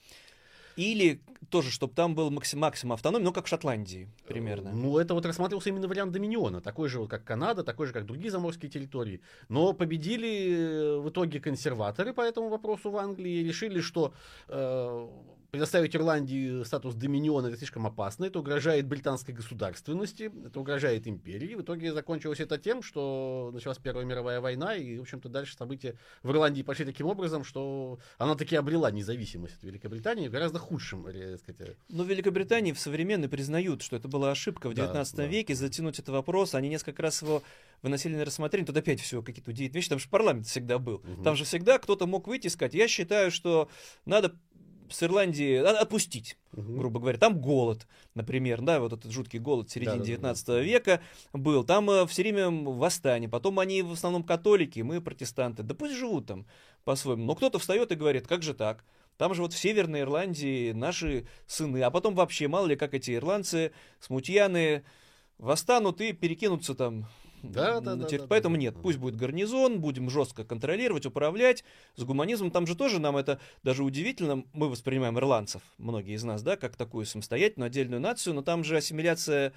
Или 0.77 1.21
тоже, 1.51 1.71
чтобы 1.71 1.95
там 1.95 2.15
был 2.15 2.31
максим, 2.31 2.61
максимум 2.61 2.95
автономии, 2.95 3.25
ну, 3.25 3.33
как 3.33 3.45
в 3.45 3.49
Шотландии 3.49 4.09
примерно. 4.27 4.73
Ну, 4.73 4.99
это 4.99 5.15
вот 5.15 5.27
рассматривался 5.27 5.69
именно 5.69 5.87
вариант 5.87 6.13
доминиона, 6.13 6.61
такой 6.61 6.89
же, 6.89 6.99
вот, 6.99 7.11
как 7.11 7.25
Канада, 7.25 7.63
такой 7.63 7.87
же, 7.87 7.93
как 7.93 8.07
другие 8.07 8.31
заморские 8.31 8.71
территории. 8.71 9.21
Но 9.49 9.75
победили 9.75 10.53
э, 10.53 10.99
в 10.99 11.11
итоге 11.11 11.41
консерваторы 11.41 12.15
по 12.15 12.23
этому 12.23 12.49
вопросу 12.49 12.91
в 12.91 12.97
Англии 12.97 13.41
и 13.41 13.45
решили, 13.45 13.81
что 13.81 14.15
э, 14.49 15.09
предоставить 15.53 15.95
Ирландии 15.95 16.65
статус 16.65 16.95
доминиона 16.95 17.49
это 17.49 17.59
слишком 17.59 17.87
опасно, 17.87 18.25
это 18.25 18.39
угрожает 18.39 18.87
британской 18.89 19.35
государственности, 19.35 20.33
это 20.47 20.59
угрожает 20.59 21.07
империи. 21.07 21.55
В 21.55 21.61
итоге 21.61 21.93
закончилось 21.93 22.41
это 22.41 22.57
тем, 22.57 22.83
что 22.83 23.51
началась 23.53 23.77
Первая 23.77 24.07
мировая 24.07 24.41
война, 24.41 24.75
и, 24.75 24.97
в 24.97 25.03
общем-то, 25.03 25.29
дальше 25.29 25.55
события 25.55 25.99
в 26.23 26.31
Ирландии 26.31 26.63
пошли 26.63 26.87
таким 26.87 27.07
образом, 27.07 27.45
что 27.45 27.99
она 28.17 28.35
таки 28.35 28.57
обрела 28.57 28.91
независимость 28.91 29.59
от 29.59 29.65
Великобритании 29.65 30.29
в 30.29 30.31
гораздо 30.31 30.59
худшем, 30.59 31.07
э, 31.07 31.37
так 31.37 31.41
сказать, 31.41 31.77
Но 31.91 32.05
в 32.05 32.09
Великобритании 32.09 32.73
в 32.73 32.81
современной 32.81 33.29
признают, 33.29 33.83
что 33.83 33.97
это 33.97 34.09
была 34.09 34.31
ошибка 34.31 34.71
в 34.71 34.75
Да, 34.75 34.87
19 34.87 35.17
да. 35.17 35.27
веке, 35.27 35.55
затянуть 35.55 35.99
этот 35.99 36.15
вопрос. 36.15 36.55
Они 36.55 36.71
несколько 36.71 37.03
раз 37.03 37.21
его 37.21 37.43
выносили 37.83 38.17
на 38.17 38.25
рассмотрение. 38.25 38.67
Тут 38.67 38.79
опять 38.79 39.01
все 39.01 39.21
какие-то 39.21 39.51
удивительные 39.51 39.81
вещи. 39.81 39.91
Там 39.91 39.99
же 39.99 40.09
парламент 40.09 40.47
всегда 40.47 40.79
был. 40.79 41.03
Мгм. 41.05 41.25
Там 41.25 41.37
же 41.37 41.45
всегда 41.45 41.79
кто-то 41.79 42.07
мог 42.07 42.27
выйти 42.27 42.47
и 42.47 42.51
сказать, 42.51 42.73
я 42.73 42.89
считаю, 42.89 43.31
что 43.31 43.69
надо 44.07 44.35
с 44.91 45.03
Ирландии 45.03 45.57
отпустить, 45.57 46.37
Мгм. 46.53 46.79
грубо 46.79 47.01
говоря. 47.01 47.19
Там 47.19 47.41
голод, 47.41 47.87
например, 48.15 48.61
да, 48.61 48.81
вот 48.81 48.93
этот 48.93 49.11
жуткий 49.11 49.39
голод 49.39 49.69
в 49.69 49.73
середине 49.73 49.99
Да-да-да. 49.99 50.07
19 50.35 50.63
века 50.63 51.01
был. 51.33 51.65
Там 51.65 51.89
э, 51.91 52.07
все 52.07 52.23
время 52.23 52.51
восстание. 52.51 53.29
Потом 53.29 53.59
они 53.59 53.83
в 53.83 53.93
основном 53.93 54.23
католики, 54.23 54.81
мы 54.81 55.01
протестанты. 55.01 55.63
Да 55.63 55.75
пусть 55.75 55.95
живут 55.95 56.27
там 56.27 56.47
по-своему. 56.85 57.25
Но 57.25 57.35
кто-то 57.35 57.59
встает 57.59 57.93
и 57.93 57.95
говорит, 57.97 58.27
как 58.27 58.43
же 58.43 58.55
так? 58.55 58.85
Там 59.19 59.35
же 59.35 59.43
вот 59.43 59.53
в 59.53 59.59
Северной 59.59 60.01
Ирландии 60.01 60.73
наши 60.73 61.27
сыны. 61.47 61.83
А 61.83 61.91
потом 61.91 62.15
вообще, 62.15 62.49
мало 62.49 62.67
ли, 62.67 62.77
как 62.77 62.95
эти 62.95 63.15
ирландцы, 63.15 63.73
смутьяны, 64.01 64.85
восстанут 65.39 66.01
и 66.01 66.13
перекинутся 66.13 66.75
там. 66.75 67.07
Да, 67.43 67.81
да, 67.81 67.97
да, 67.97 68.07
да, 68.07 68.27
Поэтому 68.29 68.57
нет, 68.57 68.77
пусть 68.81 68.99
будет 68.99 69.17
гарнизон, 69.17 69.81
будем 69.81 70.09
жестко 70.09 70.45
контролировать, 70.45 71.07
управлять. 71.07 71.65
С 71.97 72.05
гуманизмом 72.05 72.51
там 72.51 72.67
же 72.67 72.77
тоже 72.77 73.01
нам 73.01 73.17
это 73.17 73.41
даже 73.63 73.83
удивительно. 73.83 74.45
Мы 74.53 74.69
воспринимаем 74.69 75.19
ирландцев, 75.19 75.63
многие 75.79 76.15
из 76.15 76.23
нас, 76.23 76.43
да, 76.43 76.57
как 76.57 76.77
такую 76.77 77.05
самостоятельную 77.05 77.67
отдельную 77.67 78.01
нацию, 78.01 78.35
но 78.35 78.43
там 78.43 78.63
же 78.63 78.77
ассимиляция 78.77 79.53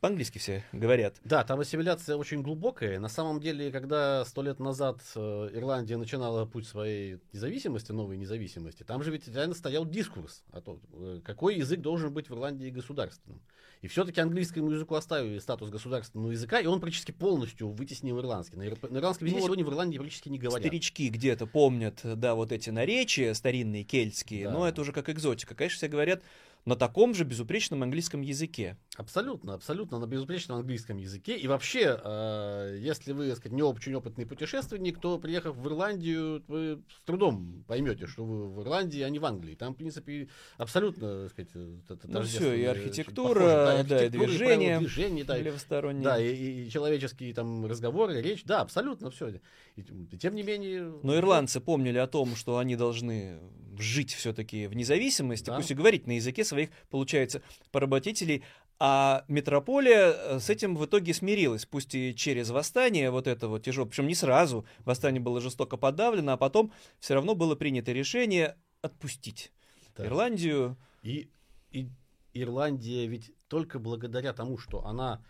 по-английски 0.00 0.38
все 0.38 0.62
говорят. 0.72 1.16
Да, 1.24 1.42
там 1.42 1.60
ассимиляция 1.60 2.16
очень 2.16 2.42
глубокая. 2.42 2.98
На 2.98 3.08
самом 3.08 3.40
деле, 3.40 3.70
когда 3.72 4.24
сто 4.26 4.42
лет 4.42 4.60
назад 4.60 5.00
э, 5.14 5.50
Ирландия 5.54 5.96
начинала 5.96 6.44
путь 6.44 6.66
своей 6.66 7.18
независимости, 7.32 7.90
новой 7.92 8.18
независимости, 8.18 8.82
там 8.82 9.02
же 9.02 9.10
ведь 9.10 9.26
реально 9.28 9.54
стоял 9.54 9.86
дискурс 9.86 10.42
о 10.52 10.60
том, 10.60 10.80
э, 10.92 11.20
какой 11.24 11.56
язык 11.56 11.80
должен 11.80 12.12
быть 12.12 12.28
в 12.28 12.34
Ирландии 12.34 12.68
государственным. 12.68 13.40
И 13.80 13.88
все-таки 13.88 14.20
английскому 14.20 14.70
языку 14.70 14.94
оставили 14.94 15.38
статус 15.38 15.70
государственного 15.70 16.32
языка, 16.32 16.60
и 16.60 16.66
он 16.66 16.80
практически 16.80 17.12
полностью 17.12 17.70
вытеснил 17.70 18.18
ирландский. 18.20 18.56
На, 18.58 18.64
ир- 18.64 18.76
на 18.90 18.98
ирландском 18.98 19.26
языке 19.26 19.40
Ну, 19.40 19.46
сегодня 19.46 19.64
в 19.64 19.70
Ирландии 19.70 19.96
практически 19.96 20.28
не 20.28 20.38
говорят. 20.38 20.60
Старички 20.66 21.08
где-то 21.08 21.46
помнят, 21.46 21.98
да, 22.04 22.34
вот 22.34 22.52
эти 22.52 22.68
наречия 22.68 23.32
старинные, 23.32 23.84
кельтские, 23.84 24.44
Да. 24.48 24.50
но 24.52 24.68
это 24.68 24.82
уже 24.82 24.92
как 24.92 25.08
экзотика. 25.08 25.54
Конечно, 25.54 25.78
все 25.78 25.88
говорят 25.88 26.22
на 26.64 26.76
таком 26.76 27.14
же 27.14 27.24
безупречном 27.24 27.82
английском 27.82 28.20
языке. 28.20 28.76
Абсолютно, 28.96 29.54
абсолютно 29.54 29.98
на 29.98 30.06
безупречном 30.06 30.58
английском 30.58 30.98
языке. 30.98 31.36
И 31.36 31.48
вообще, 31.48 31.98
э, 32.04 32.76
если 32.80 33.12
вы, 33.12 33.28
так 33.28 33.38
сказать, 33.38 33.56
не 33.56 33.62
очень 33.62 33.94
опытный 33.94 34.26
путешественник, 34.26 35.00
то, 35.00 35.18
приехав 35.18 35.56
в 35.56 35.66
Ирландию, 35.66 36.42
вы 36.48 36.82
с 36.88 37.06
трудом 37.06 37.64
поймете, 37.66 38.06
что 38.06 38.24
вы 38.24 38.48
в 38.48 38.62
Ирландии, 38.62 39.00
а 39.00 39.08
не 39.08 39.18
в 39.18 39.24
Англии. 39.24 39.54
Там, 39.54 39.72
в 39.74 39.76
принципе, 39.78 40.28
абсолютно, 40.58 41.22
так 41.22 41.30
сказать, 41.30 41.50
э, 41.54 41.78
т- 41.88 41.98
Ну 42.04 42.22
всё, 42.22 42.52
и 42.52 42.64
архитектура, 42.64 43.40
очень 43.40 43.84
похожи. 43.84 43.88
да, 43.88 44.04
и 44.04 44.08
движение 44.10 44.56
правила 44.68 44.80
движения, 44.80 45.24
да, 45.24 45.38
и- 45.38 45.42
Левосторонние. 45.42 46.04
да, 46.04 46.22
и, 46.22 46.66
и 46.66 46.70
человеческие 46.70 47.32
там 47.32 47.64
разговоры, 47.66 48.20
речь, 48.20 48.44
да, 48.44 48.60
абсолютно 48.60 49.10
все. 49.10 49.28
И, 49.76 49.80
и 50.12 50.18
тем 50.18 50.34
не 50.34 50.42
менее... 50.42 50.92
Но 51.02 51.16
ирландцы 51.16 51.60
помнили 51.60 51.98
о 51.98 52.06
том, 52.06 52.36
что 52.36 52.58
они 52.58 52.76
должны 52.76 53.38
жить 53.78 54.12
все-таки 54.12 54.66
в 54.66 54.74
независимости, 54.74 55.46
Да. 55.46 55.56
пусть 55.56 55.70
и 55.70 55.74
говорить 55.74 56.06
на 56.06 56.12
языке 56.16 56.44
своих, 56.50 56.70
получается, 56.90 57.42
поработителей. 57.70 58.42
А 58.82 59.24
метрополия 59.28 60.12
э, 60.12 60.40
с 60.40 60.48
этим 60.48 60.74
в 60.74 60.84
итоге 60.86 61.12
смирилась, 61.12 61.66
пусть 61.66 61.94
и 61.94 62.14
через 62.14 62.48
восстание 62.48 63.10
вот 63.10 63.26
это 63.26 63.46
вот 63.46 63.62
тяжелое, 63.62 63.88
причем 63.90 64.06
не 64.06 64.14
сразу, 64.14 64.64
восстание 64.86 65.20
было 65.20 65.40
жестоко 65.40 65.76
подавлено, 65.76 66.32
а 66.32 66.36
потом 66.38 66.72
все 66.98 67.14
равно 67.14 67.34
было 67.34 67.56
принято 67.56 67.92
решение 67.92 68.56
отпустить 68.80 69.52
Да. 69.96 70.06
Ирландию. 70.06 70.78
И, 71.02 71.28
и 71.72 71.88
Ирландия 72.32 73.06
ведь 73.06 73.32
только 73.48 73.78
благодаря 73.78 74.32
тому, 74.32 74.56
что 74.56 74.86
она 74.86 75.22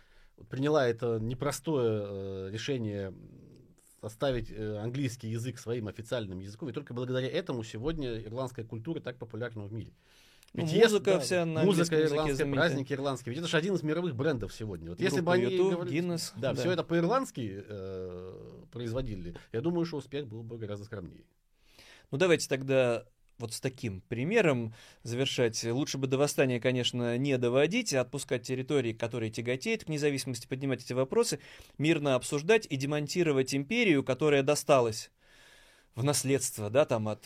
приняла 0.49 0.87
это 0.87 1.19
непростое 1.19 2.03
э, 2.05 2.49
решение 2.51 3.13
оставить 4.01 4.51
э, 4.51 4.77
английский 4.77 5.29
язык 5.29 5.59
своим 5.59 5.87
официальным 5.87 6.39
языком, 6.39 6.69
и 6.69 6.73
только 6.73 6.93
благодаря 6.93 7.27
этому 7.29 7.63
сегодня 7.63 8.19
ирландская 8.19 8.65
культура 8.65 8.99
так 8.99 9.17
популярна 9.17 9.65
в 9.65 9.73
мире. 9.73 9.93
Ну, 10.53 10.63
Ведь 10.63 10.71
если- 10.73 10.83
музыка 10.95 11.11
да, 11.11 11.19
вся 11.19 11.45
на 11.45 11.63
музыка 11.63 12.07
знаменитая. 12.07 12.51
праздники 12.51 12.91
ирландские. 12.93 13.31
Ведь 13.31 13.39
это 13.39 13.47
же 13.49 13.55
один 13.57 13.73
из 13.75 13.83
мировых 13.83 14.15
брендов 14.15 14.53
сегодня. 14.53 14.89
Вот 14.89 14.99
если 14.99 15.21
бы 15.21 15.31
они 15.33 15.43
YouTube, 15.45 15.73
говорили- 15.75 16.01
Guinness, 16.01 16.33
да, 16.35 16.53
да. 16.53 16.59
все 16.59 16.71
это 16.71 16.83
по-ирландски 16.83 17.63
э, 17.65 18.65
производили, 18.71 19.35
я 19.53 19.61
думаю, 19.61 19.85
что 19.85 19.97
успех 19.97 20.27
был 20.27 20.43
бы 20.43 20.57
гораздо 20.57 20.85
скромнее. 20.85 21.23
Ну 22.11 22.17
давайте 22.17 22.49
тогда 22.49 23.05
вот 23.37 23.53
с 23.53 23.61
таким 23.61 24.01
примером 24.01 24.75
завершать. 25.03 25.63
Лучше 25.63 25.97
бы 25.97 26.07
до 26.07 26.17
восстания, 26.17 26.59
конечно, 26.59 27.17
не 27.17 27.37
доводить, 27.37 27.93
а 27.93 28.01
отпускать 28.01 28.43
территории, 28.43 28.91
которые 28.91 29.31
тяготеют 29.31 29.85
к 29.85 29.87
независимости, 29.89 30.47
поднимать 30.47 30.83
эти 30.83 30.91
вопросы, 30.93 31.39
мирно 31.77 32.15
обсуждать 32.15 32.67
и 32.69 32.75
демонтировать 32.75 33.55
империю, 33.55 34.03
которая 34.03 34.43
досталась 34.43 35.11
в 35.95 36.03
наследство, 36.03 36.69
да, 36.69 36.85
там 36.85 37.07
от, 37.07 37.25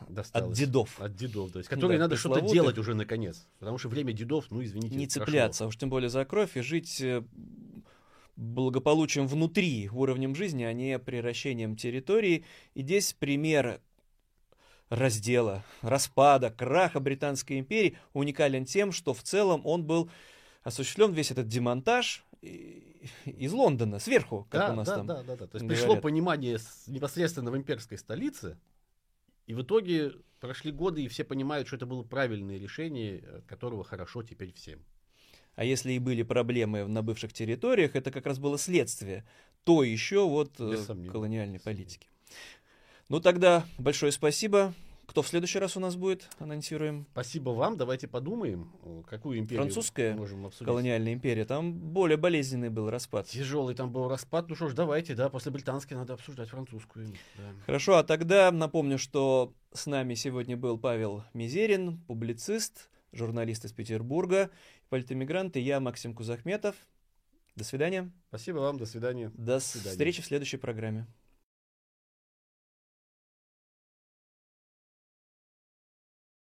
э, 0.00 0.04
от 0.04 0.14
Досталось. 0.14 0.58
дедов. 0.58 1.00
От 1.00 1.14
дедов, 1.14 1.52
то 1.52 1.58
есть, 1.58 1.68
которые 1.68 1.98
Да, 1.98 2.04
надо 2.04 2.16
что-то 2.16 2.40
делать 2.40 2.78
уже 2.78 2.94
наконец. 2.94 3.46
Потому 3.58 3.78
что 3.78 3.88
время 3.88 4.12
дедов, 4.12 4.46
ну 4.50 4.62
извините, 4.62 4.96
Не 4.96 5.06
прошло. 5.06 5.24
цепляться, 5.24 5.64
а 5.64 5.66
уж 5.68 5.76
тем 5.76 5.90
более 5.90 6.08
за 6.10 6.24
кровь, 6.24 6.56
и 6.56 6.60
жить 6.60 7.00
э, 7.00 7.22
благополучием 8.36 9.26
внутри, 9.26 9.88
уровнем 9.92 10.34
жизни, 10.34 10.64
а 10.64 10.72
не 10.72 10.98
приращением 10.98 11.76
территории. 11.76 12.44
И 12.74 12.82
здесь 12.82 13.12
пример 13.12 13.80
раздела, 14.88 15.64
распада, 15.80 16.50
краха 16.50 17.00
Британской 17.00 17.58
империи 17.58 17.96
уникален 18.12 18.64
тем, 18.64 18.92
что 18.92 19.14
в 19.14 19.22
целом 19.22 19.62
он 19.64 19.84
был 19.84 20.10
осуществлен 20.64 21.12
весь 21.12 21.30
этот 21.30 21.48
демонтаж 21.48 22.24
из 23.24 23.52
Лондона, 23.52 23.98
сверху, 23.98 24.46
как 24.50 24.66
Да, 24.68 24.72
у 24.72 24.76
нас 24.76 24.86
да, 24.88 24.96
там. 24.96 25.06
да, 25.06 25.22
да, 25.22 25.36
да. 25.36 25.46
То 25.46 25.56
есть 25.56 25.64
говорят. 25.64 25.68
пришло 25.68 25.96
понимание 25.96 26.58
непосредственно 26.86 27.50
в 27.50 27.56
имперской 27.56 27.96
столице, 27.98 28.58
и 29.52 29.54
в 29.54 29.62
итоге 29.62 30.12
прошли 30.40 30.72
годы, 30.72 31.02
и 31.02 31.08
все 31.08 31.24
понимают, 31.24 31.66
что 31.66 31.76
это 31.76 31.84
было 31.84 32.02
правильное 32.02 32.58
решение, 32.58 33.18
от 33.18 33.44
которого 33.44 33.84
хорошо 33.84 34.22
теперь 34.22 34.52
всем. 34.54 34.80
А 35.54 35.64
если 35.64 35.92
и 35.92 35.98
были 35.98 36.22
проблемы 36.22 36.86
на 36.86 37.02
бывших 37.02 37.34
территориях, 37.34 37.94
это 37.94 38.10
как 38.10 38.24
раз 38.24 38.38
было 38.38 38.58
следствие 38.58 39.24
то 39.64 39.84
еще 39.84 40.26
вот 40.26 40.54
э, 40.58 40.76
колониальной 41.12 41.60
политики. 41.60 42.08
Ну 43.08 43.20
тогда 43.20 43.64
большое 43.78 44.10
спасибо. 44.10 44.74
Кто 45.12 45.20
в 45.20 45.28
следующий 45.28 45.58
раз 45.58 45.76
у 45.76 45.80
нас 45.80 45.94
будет? 45.94 46.26
Анонсируем. 46.38 47.06
Спасибо 47.12 47.50
вам, 47.50 47.76
давайте 47.76 48.08
подумаем, 48.08 48.72
какую 49.06 49.40
империю 49.40 49.64
Французская 49.64 50.14
можем 50.14 50.46
обсудить. 50.46 50.66
Колониальная 50.66 51.12
империя. 51.12 51.44
Там 51.44 51.74
более 51.74 52.16
болезненный 52.16 52.70
был 52.70 52.88
распад. 52.88 53.26
Тяжелый 53.26 53.74
там 53.74 53.92
был 53.92 54.08
распад, 54.08 54.48
ну 54.48 54.54
что 54.54 54.70
ж, 54.70 54.72
давайте, 54.72 55.14
да, 55.14 55.28
после 55.28 55.52
британской 55.52 55.98
надо 55.98 56.14
обсуждать 56.14 56.48
французскую. 56.48 57.08
да. 57.36 57.42
Хорошо, 57.66 57.98
а 57.98 58.04
тогда 58.04 58.50
напомню, 58.50 58.96
что 58.96 59.52
с 59.74 59.84
нами 59.84 60.14
сегодня 60.14 60.56
был 60.56 60.78
Павел 60.78 61.24
Мизерин, 61.34 61.98
публицист, 62.06 62.88
журналист 63.12 63.66
из 63.66 63.72
Петербурга, 63.74 64.48
политэмигрант, 64.88 65.58
и 65.58 65.60
я, 65.60 65.78
Максим 65.78 66.14
Кузахметов. 66.14 66.74
До 67.54 67.64
свидания. 67.64 68.10
Спасибо 68.28 68.60
вам, 68.60 68.78
до 68.78 68.86
свидания. 68.86 69.30
До 69.34 69.60
свидания. 69.60 69.90
встречи 69.90 70.22
в 70.22 70.24
следующей 70.24 70.56
программе. 70.56 71.06